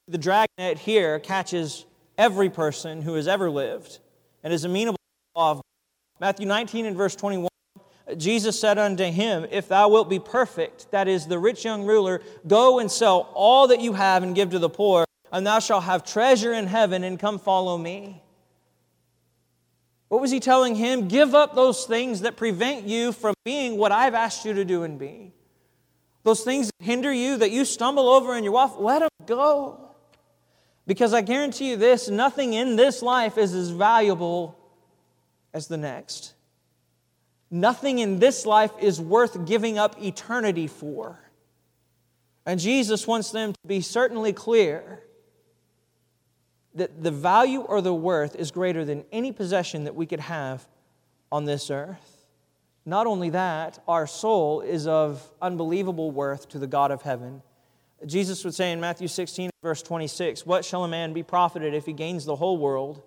The 0.08 0.17
dragnet 0.17 0.78
here 0.80 1.20
catches 1.20 1.86
every 2.17 2.50
person 2.50 3.02
who 3.02 3.15
has 3.15 3.28
ever 3.28 3.50
lived 3.50 4.00
and 4.43 4.54
is 4.54 4.63
amenable 4.63 4.98
to 4.98 5.34
the 5.36 5.39
law 5.39 5.52
of 5.52 5.58
God. 5.58 5.63
Matthew 6.20 6.48
19 6.48 6.86
and 6.86 6.96
verse 6.96 7.15
21. 7.15 7.50
Jesus 8.15 8.58
said 8.58 8.78
unto 8.78 9.04
him, 9.04 9.46
If 9.52 9.67
thou 9.67 9.89
wilt 9.89 10.10
be 10.10 10.20
perfect, 10.20 10.89
that 10.91 11.10
is, 11.10 11.28
the 11.28 11.38
rich 11.38 11.65
young 11.65 11.86
ruler, 11.86 12.22
go 12.48 12.80
and 12.80 12.89
sell 12.89 13.30
all 13.34 13.67
that 13.67 13.82
you 13.82 13.93
have 13.93 14.24
and 14.24 14.34
give 14.34 14.52
to 14.52 14.60
the 14.60 14.70
poor, 14.70 15.04
and 15.32 15.46
thou 15.46 15.60
shalt 15.60 15.84
have 15.84 16.06
treasure 16.06 16.54
in 16.54 16.67
heaven, 16.67 17.04
and 17.04 17.20
come 17.20 17.38
follow 17.38 17.78
me. 17.78 18.22
What 20.08 20.22
was 20.22 20.32
he 20.32 20.39
telling 20.39 20.76
him? 20.76 21.10
Give 21.10 21.36
up 21.36 21.54
those 21.54 21.84
things 21.86 22.22
that 22.22 22.38
prevent 22.38 22.88
you 22.88 23.12
from 23.12 23.34
being 23.43 23.78
what 23.78 23.91
I've 23.91 24.13
asked 24.13 24.46
you 24.46 24.54
to 24.54 24.63
do 24.63 24.84
and 24.84 24.98
be. 24.98 25.34
Those 26.24 26.46
things 26.46 26.67
that 26.67 26.86
hinder 26.86 27.12
you, 27.12 27.36
that 27.38 27.52
you 27.52 27.65
stumble 27.65 28.08
over 28.08 28.38
in 28.38 28.46
your 28.46 28.54
walk, 28.54 28.80
let 28.80 29.00
them 29.00 29.10
go. 29.26 29.87
Because 30.88 31.13
I 31.13 31.21
guarantee 31.21 31.69
you 31.69 31.76
this 31.76 32.08
nothing 32.08 32.54
in 32.54 32.78
this 32.78 33.02
life 33.02 33.38
is 33.38 33.54
as 33.54 33.69
valuable 33.69 34.58
as 35.54 35.67
the 35.67 35.78
next. 35.78 36.34
Nothing 37.52 38.00
in 38.00 38.19
this 38.19 38.45
life 38.45 38.71
is 38.82 39.00
worth 39.00 39.45
giving 39.45 39.78
up 39.78 40.02
eternity 40.02 40.67
for. 40.67 41.19
And 42.45 42.60
Jesus 42.60 43.06
wants 43.06 43.32
them 43.32 43.54
to 43.54 43.60
be 43.67 43.82
certainly 43.82 44.32
clear 44.32 45.04
that 46.76 47.04
the 47.04 47.12
value 47.12 47.62
or 47.62 47.82
the 47.82 47.93
worth 47.93 48.36
is 48.36 48.52
greater 48.52 48.86
than 48.86 49.04
any 49.12 49.32
possession 49.32 49.84
that 49.84 49.95
we 49.95 50.06
could 50.06 50.19
have 50.21 50.65
on 51.32 51.45
this 51.45 51.69
earth. 51.69 52.26
Not 52.86 53.08
only 53.08 53.32
that, 53.32 53.84
our 53.88 54.08
soul 54.08 54.62
is 54.62 54.88
of 54.88 55.30
unbelievable 55.41 56.12
worth 56.12 56.47
to 56.50 56.60
the 56.60 56.67
God 56.67 56.91
of 56.91 57.02
heaven. 57.02 57.41
Jesus 58.06 58.44
would 58.44 58.54
say 58.54 58.72
in 58.72 58.80
Matthew 58.80 59.08
16, 59.08 59.50
verse 59.64 59.82
26, 59.82 60.46
What 60.46 60.64
shall 60.64 60.84
a 60.84 60.88
man 60.88 61.14
be 61.14 61.24
profited 61.24 61.74
if 61.74 61.86
he 61.86 61.94
gains 61.94 62.26
the 62.26 62.36
whole 62.36 62.58
world? 62.58 63.02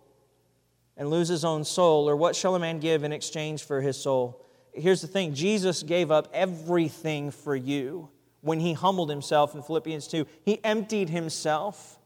and 1.00 1.08
lose 1.08 1.28
his 1.28 1.44
own 1.46 1.64
soul? 1.64 2.08
Or 2.08 2.14
what 2.14 2.36
shall 2.36 2.54
a 2.54 2.58
man 2.60 2.78
give 2.78 3.02
in 3.02 3.10
exchange 3.10 3.64
for 3.64 3.80
his 3.80 4.00
soul? 4.00 4.46
Here's 4.72 5.00
the 5.00 5.08
thing 5.08 5.34
Jesus 5.34 5.82
gave 5.82 6.10
up 6.10 6.28
everything 6.32 7.30
for 7.30 7.56
you 7.56 8.10
when 8.42 8.60
he 8.60 8.74
humbled 8.74 9.08
himself 9.08 9.54
in 9.54 9.62
Philippians 9.62 10.06
2. 10.08 10.26
He 10.44 10.62
emptied 10.62 11.08
himself, 11.08 11.98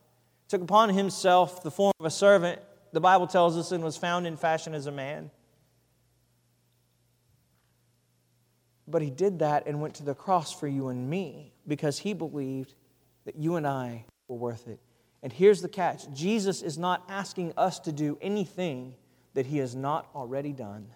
took 0.49 0.63
upon 0.63 0.91
himself 0.91 1.63
the 1.63 1.73
form 1.73 1.93
of 1.99 2.07
a 2.07 2.11
servant, 2.11 2.61
the 2.93 3.01
Bible 3.01 3.27
tells 3.27 3.57
us, 3.59 3.73
and 3.73 3.83
was 3.83 3.97
found 3.97 4.29
in 4.29 4.37
fashion 4.37 4.75
as 4.75 4.87
a 4.87 4.93
man. 4.93 5.33
But 8.87 9.03
he 9.03 9.11
did 9.11 9.41
that 9.41 9.67
and 9.67 9.81
went 9.81 9.95
to 9.95 10.05
the 10.05 10.15
cross 10.15 10.53
for 10.53 10.69
you 10.69 10.89
and 10.89 11.11
me 11.11 11.54
because 11.67 11.99
he 11.99 12.13
believed 12.13 12.75
that 13.25 13.37
you 13.37 13.57
and 13.57 13.67
I 13.67 14.05
were 14.29 14.37
worth 14.37 14.69
it. 14.69 14.81
And 15.23 15.33
here's 15.33 15.63
the 15.63 15.69
catch 15.69 16.11
Jesus 16.13 16.63
is 16.63 16.77
not 16.77 17.05
asking 17.09 17.55
us 17.57 17.81
to 17.81 17.93
do 17.93 18.19
anything 18.21 18.95
that 19.35 19.47
he 19.47 19.59
has 19.59 19.75
not 19.75 20.09
already 20.15 20.53
done. 20.53 20.89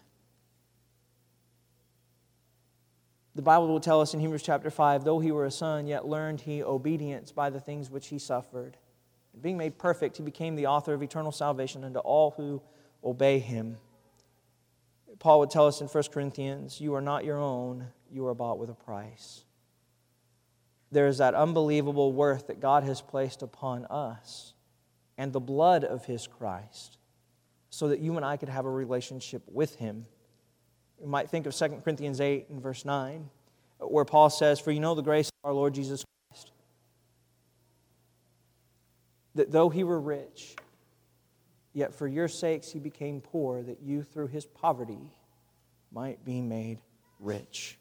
The 3.35 3.42
Bible 3.42 3.68
will 3.68 3.81
tell 3.81 4.00
us 4.00 4.14
in 4.14 4.20
Hebrews 4.20 4.42
chapter 4.42 4.70
5 4.70 5.04
though 5.04 5.20
he 5.20 5.33
were 5.33 5.44
a 5.44 5.50
son, 5.50 5.87
yet 5.87 6.07
learned 6.07 6.40
he 6.42 6.62
obedience 6.62 7.33
by 7.33 7.50
the 7.50 7.61
things 7.61 7.90
which 7.90 8.09
he 8.09 8.18
suffered. 8.18 8.76
And 9.33 9.42
being 9.42 9.57
made 9.57 9.78
perfect, 9.78 10.16
he 10.16 10.22
became 10.22 10.57
the 10.57 10.66
author 10.66 10.92
of 10.92 11.02
eternal 11.02 11.33
salvation 11.33 11.85
unto 11.85 12.00
all 12.00 12.33
who 12.33 12.61
obey 13.02 13.38
him. 13.38 13.76
Paul 15.18 15.40
would 15.40 15.50
tell 15.50 15.66
us 15.66 15.81
in 15.81 15.88
1 15.88 16.04
Corinthians, 16.12 16.81
You 16.81 16.94
are 16.94 17.00
not 17.00 17.24
your 17.24 17.38
own, 17.38 17.87
you 18.11 18.26
are 18.26 18.35
bought 18.35 18.59
with 18.59 18.70
a 18.70 18.74
price 18.74 19.44
there 20.90 21.07
is 21.07 21.18
that 21.18 21.35
unbelievable 21.35 22.12
worth 22.12 22.46
that 22.46 22.61
God 22.61 22.85
has 22.85 23.01
placed 23.01 23.42
upon 23.42 23.85
us 23.87 24.55
and 25.16 25.33
the 25.33 25.40
blood 25.40 25.85
of 25.85 26.05
His 26.07 26.27
Christ 26.27 26.98
so 27.70 27.88
that 27.88 28.01
you 28.01 28.16
and 28.16 28.24
I 28.24 28.37
could 28.37 28.48
have 28.48 28.64
a 28.64 28.70
relationship 28.70 29.42
with 29.46 29.74
Him. 29.77 30.07
You 31.01 31.07
might 31.07 31.29
think 31.29 31.46
of 31.46 31.55
2 31.55 31.68
Corinthians 31.85 32.20
8 32.20 32.48
and 32.48 32.62
verse 32.62 32.85
9, 32.85 33.29
where 33.81 34.05
Paul 34.05 34.31
says, 34.31 34.59
For 34.59 34.70
you 34.70 34.81
know 34.81 34.94
the 34.94 35.03
grace 35.03 35.29
of 35.29 35.48
our 35.48 35.53
Lord 35.53 35.74
Jesus 35.74 36.05
Christ, 36.31 36.53
that 39.35 39.53
though 39.53 39.68
He 39.68 39.85
were 39.85 40.01
rich, 40.01 40.57
yet 41.74 41.94
for 41.94 42.09
your 42.09 42.29
sakes 42.29 42.70
He 42.70 42.79
became 42.79 43.20
poor, 43.20 43.62
that 43.62 43.83
you 43.83 44.03
through 44.03 44.29
His 44.29 44.46
poverty 44.46 45.12
might 45.92 46.24
be 46.24 46.40
made 46.40 46.81
rich. 47.20 47.77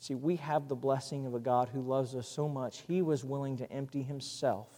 See, 0.00 0.14
we 0.14 0.36
have 0.36 0.66
the 0.66 0.74
blessing 0.74 1.26
of 1.26 1.34
a 1.34 1.38
God 1.38 1.68
who 1.68 1.82
loves 1.82 2.14
us 2.14 2.26
so 2.26 2.48
much, 2.48 2.82
he 2.88 3.02
was 3.02 3.22
willing 3.22 3.58
to 3.58 3.70
empty 3.70 4.02
himself 4.02 4.68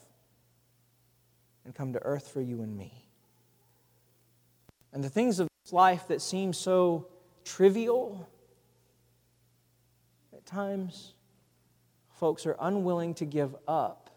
and 1.64 1.72
come 1.72 1.92
to 1.92 2.02
earth 2.02 2.28
for 2.28 2.40
you 2.40 2.60
and 2.60 2.76
me. 2.76 3.06
And 4.92 5.02
the 5.02 5.08
things 5.08 5.38
of 5.38 5.48
this 5.64 5.72
life 5.72 6.08
that 6.08 6.20
seem 6.20 6.52
so 6.52 7.06
trivial, 7.44 8.28
at 10.32 10.44
times, 10.44 11.14
folks 12.18 12.44
are 12.44 12.56
unwilling 12.60 13.14
to 13.14 13.24
give 13.24 13.54
up 13.68 14.10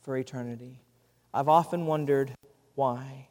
for 0.00 0.16
eternity. 0.16 0.80
I've 1.34 1.50
often 1.50 1.84
wondered 1.84 2.32
why. 2.76 3.28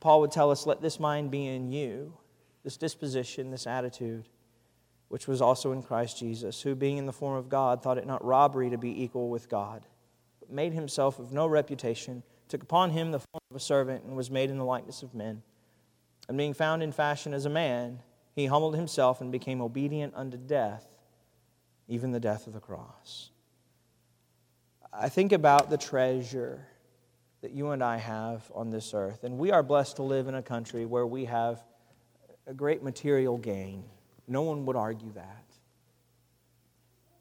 Paul 0.00 0.20
would 0.22 0.32
tell 0.32 0.50
us, 0.50 0.66
Let 0.66 0.82
this 0.82 0.98
mind 0.98 1.30
be 1.30 1.46
in 1.46 1.70
you, 1.70 2.14
this 2.64 2.76
disposition, 2.76 3.52
this 3.52 3.68
attitude 3.68 4.28
which 5.12 5.28
was 5.28 5.42
also 5.42 5.72
in 5.72 5.82
Christ 5.82 6.18
Jesus, 6.18 6.62
who, 6.62 6.74
being 6.74 6.96
in 6.96 7.04
the 7.04 7.12
form 7.12 7.36
of 7.36 7.50
God, 7.50 7.82
thought 7.82 7.98
it 7.98 8.06
not 8.06 8.24
robbery 8.24 8.70
to 8.70 8.78
be 8.78 9.02
equal 9.02 9.28
with 9.28 9.46
God, 9.46 9.84
but 10.40 10.50
made 10.50 10.72
himself 10.72 11.18
of 11.18 11.34
no 11.34 11.46
reputation, 11.46 12.22
took 12.48 12.62
upon 12.62 12.88
him 12.88 13.10
the 13.10 13.18
form 13.18 13.42
of 13.50 13.56
a 13.58 13.60
servant, 13.60 14.04
and 14.04 14.16
was 14.16 14.30
made 14.30 14.48
in 14.48 14.56
the 14.56 14.64
likeness 14.64 15.02
of 15.02 15.14
men. 15.14 15.42
And 16.28 16.38
being 16.38 16.54
found 16.54 16.82
in 16.82 16.92
fashion 16.92 17.34
as 17.34 17.44
a 17.44 17.50
man, 17.50 17.98
he 18.34 18.46
humbled 18.46 18.74
himself 18.74 19.20
and 19.20 19.30
became 19.30 19.60
obedient 19.60 20.14
unto 20.16 20.38
death, 20.38 20.96
even 21.88 22.12
the 22.12 22.18
death 22.18 22.46
of 22.46 22.54
the 22.54 22.60
cross. 22.60 23.32
I 24.94 25.10
think 25.10 25.32
about 25.32 25.68
the 25.68 25.76
treasure 25.76 26.66
that 27.42 27.50
you 27.50 27.72
and 27.72 27.84
I 27.84 27.98
have 27.98 28.50
on 28.54 28.70
this 28.70 28.94
earth. 28.94 29.24
And 29.24 29.36
we 29.36 29.50
are 29.50 29.62
blessed 29.62 29.96
to 29.96 30.04
live 30.04 30.26
in 30.26 30.36
a 30.36 30.42
country 30.42 30.86
where 30.86 31.06
we 31.06 31.26
have 31.26 31.62
a 32.46 32.54
great 32.54 32.82
material 32.82 33.36
gain. 33.36 33.84
No 34.32 34.40
one 34.40 34.64
would 34.64 34.76
argue 34.76 35.12
that. 35.12 35.44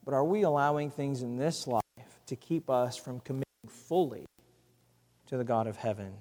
But 0.05 0.13
are 0.13 0.23
we 0.23 0.43
allowing 0.43 0.89
things 0.89 1.23
in 1.23 1.35
this 1.35 1.67
life 1.67 1.81
to 2.27 2.37
keep 2.37 2.69
us 2.69 2.95
from 2.95 3.19
committing 3.19 3.43
fully 3.67 4.25
to 5.27 5.35
the 5.35 5.43
God 5.43 5.67
of 5.67 5.75
heaven? 5.75 6.13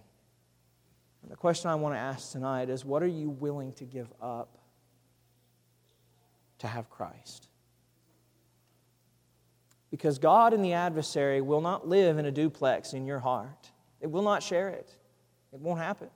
And 1.22 1.30
the 1.30 1.36
question 1.36 1.70
I 1.70 1.76
want 1.76 1.94
to 1.94 1.98
ask 2.00 2.32
tonight 2.32 2.68
is 2.68 2.84
what 2.84 3.04
are 3.04 3.06
you 3.06 3.30
willing 3.30 3.72
to 3.74 3.84
give 3.84 4.12
up 4.20 4.58
to 6.58 6.66
have 6.66 6.90
Christ? 6.90 7.46
Because 9.92 10.18
God 10.18 10.52
and 10.52 10.64
the 10.64 10.72
adversary 10.72 11.40
will 11.40 11.60
not 11.60 11.86
live 11.86 12.18
in 12.18 12.26
a 12.26 12.32
duplex 12.32 12.94
in 12.94 13.06
your 13.06 13.20
heart. 13.20 13.70
They 14.00 14.08
will 14.08 14.22
not 14.22 14.42
share 14.42 14.68
it. 14.68 14.92
It 15.52 15.60
won't 15.60 15.78
happen. 15.78 16.10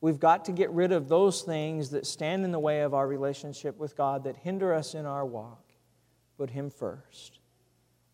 We've 0.00 0.20
got 0.20 0.44
to 0.46 0.52
get 0.52 0.70
rid 0.70 0.92
of 0.92 1.08
those 1.08 1.42
things 1.42 1.90
that 1.90 2.06
stand 2.06 2.44
in 2.44 2.52
the 2.52 2.58
way 2.58 2.80
of 2.82 2.94
our 2.94 3.06
relationship 3.06 3.78
with 3.78 3.96
God, 3.96 4.24
that 4.24 4.36
hinder 4.36 4.74
us 4.74 4.94
in 4.94 5.06
our 5.06 5.24
walk. 5.24 5.62
Put 6.36 6.50
Him 6.50 6.70
first. 6.70 7.38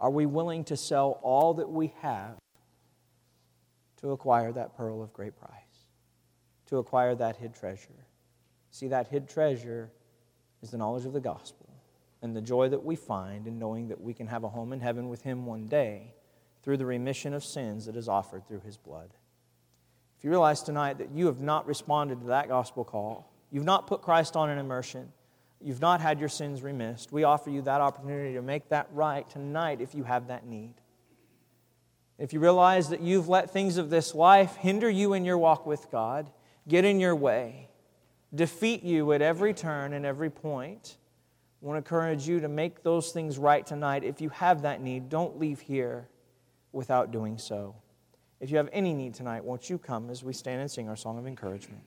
Are 0.01 0.11
we 0.11 0.27
willing 0.27 0.64
to 0.64 0.77
sell 0.77 1.21
all 1.23 1.55
that 1.55 1.71
we 1.71 1.92
have 2.01 2.37
to 4.01 4.12
acquire 4.12 4.53
that 4.53 4.77
pearl 4.77 5.03
of 5.03 5.12
great 5.12 5.37
price? 5.37 5.51
To 6.66 6.79
acquire 6.79 7.14
that 7.16 7.37
hid 7.37 7.55
treasure? 7.55 8.07
See, 8.71 8.88
that 8.88 9.09
hid 9.09 9.29
treasure 9.29 9.90
is 10.62 10.71
the 10.71 10.79
knowledge 10.79 11.05
of 11.05 11.12
the 11.12 11.21
gospel 11.21 11.68
and 12.23 12.35
the 12.35 12.40
joy 12.40 12.68
that 12.68 12.85
we 12.85 12.97
find 12.97 13.47
in 13.47 13.59
knowing 13.59 13.88
that 13.88 14.01
we 14.01 14.14
can 14.14 14.29
have 14.29 14.45
a 14.45 14.49
home 14.49 14.73
in 14.73 14.81
heaven 14.81 15.09
with 15.09 15.23
Him 15.23 15.45
one 15.45 15.66
day 15.66 16.14
through 16.62 16.77
the 16.77 16.87
remission 16.87 17.35
of 17.35 17.45
sins 17.45 17.87
that 17.87 17.97
is 17.97 18.09
offered 18.09 18.47
through 18.47 18.61
His 18.61 18.77
blood. 18.77 19.11
If 20.22 20.26
you 20.26 20.30
realize 20.30 20.62
tonight 20.62 20.98
that 20.98 21.11
you 21.11 21.26
have 21.26 21.40
not 21.40 21.66
responded 21.66 22.20
to 22.20 22.26
that 22.28 22.46
gospel 22.46 22.85
call, 22.85 23.28
you've 23.50 23.64
not 23.64 23.88
put 23.88 24.02
Christ 24.02 24.37
on 24.37 24.50
an 24.50 24.58
immersion, 24.58 25.11
you've 25.61 25.80
not 25.80 26.00
had 26.00 26.20
your 26.20 26.28
sins 26.28 26.62
remissed, 26.62 27.11
we 27.11 27.24
offer 27.24 27.50
you 27.50 27.61
that 27.62 27.80
opportunity 27.80 28.35
to 28.35 28.40
make 28.40 28.68
that 28.68 28.87
right 28.92 29.28
tonight 29.28 29.80
if 29.80 29.96
you 29.96 30.04
have 30.04 30.28
that 30.28 30.46
need. 30.46 30.74
If 32.18 32.32
you 32.32 32.38
realize 32.38 32.90
that 32.90 33.00
you've 33.00 33.28
let 33.28 33.50
things 33.50 33.78
of 33.78 33.90
this 33.90 34.14
life 34.14 34.54
hinder 34.54 34.88
you 34.88 35.14
in 35.14 35.24
your 35.24 35.38
walk 35.38 35.66
with 35.66 35.90
God, 35.90 36.30
get 36.68 36.85
in 36.85 37.00
your 37.00 37.16
way, 37.16 37.68
defeat 38.32 38.85
you 38.85 39.12
at 39.14 39.22
every 39.22 39.52
turn 39.52 39.92
and 39.92 40.06
every 40.06 40.30
point, 40.30 40.98
I 41.61 41.66
want 41.66 41.74
to 41.74 41.78
encourage 41.78 42.28
you 42.28 42.38
to 42.38 42.48
make 42.48 42.85
those 42.85 43.11
things 43.11 43.38
right 43.38 43.66
tonight. 43.66 44.04
If 44.04 44.20
you 44.20 44.28
have 44.28 44.62
that 44.62 44.80
need, 44.80 45.08
don't 45.08 45.40
leave 45.40 45.58
here 45.58 46.06
without 46.70 47.11
doing 47.11 47.38
so. 47.38 47.74
If 48.42 48.50
you 48.50 48.57
have 48.57 48.68
any 48.72 48.92
need 48.92 49.14
tonight, 49.14 49.44
won't 49.44 49.70
you 49.70 49.78
come 49.78 50.11
as 50.11 50.24
we 50.24 50.33
stand 50.33 50.61
and 50.61 50.68
sing 50.68 50.88
our 50.88 50.96
song 50.96 51.16
of 51.16 51.28
encouragement? 51.28 51.81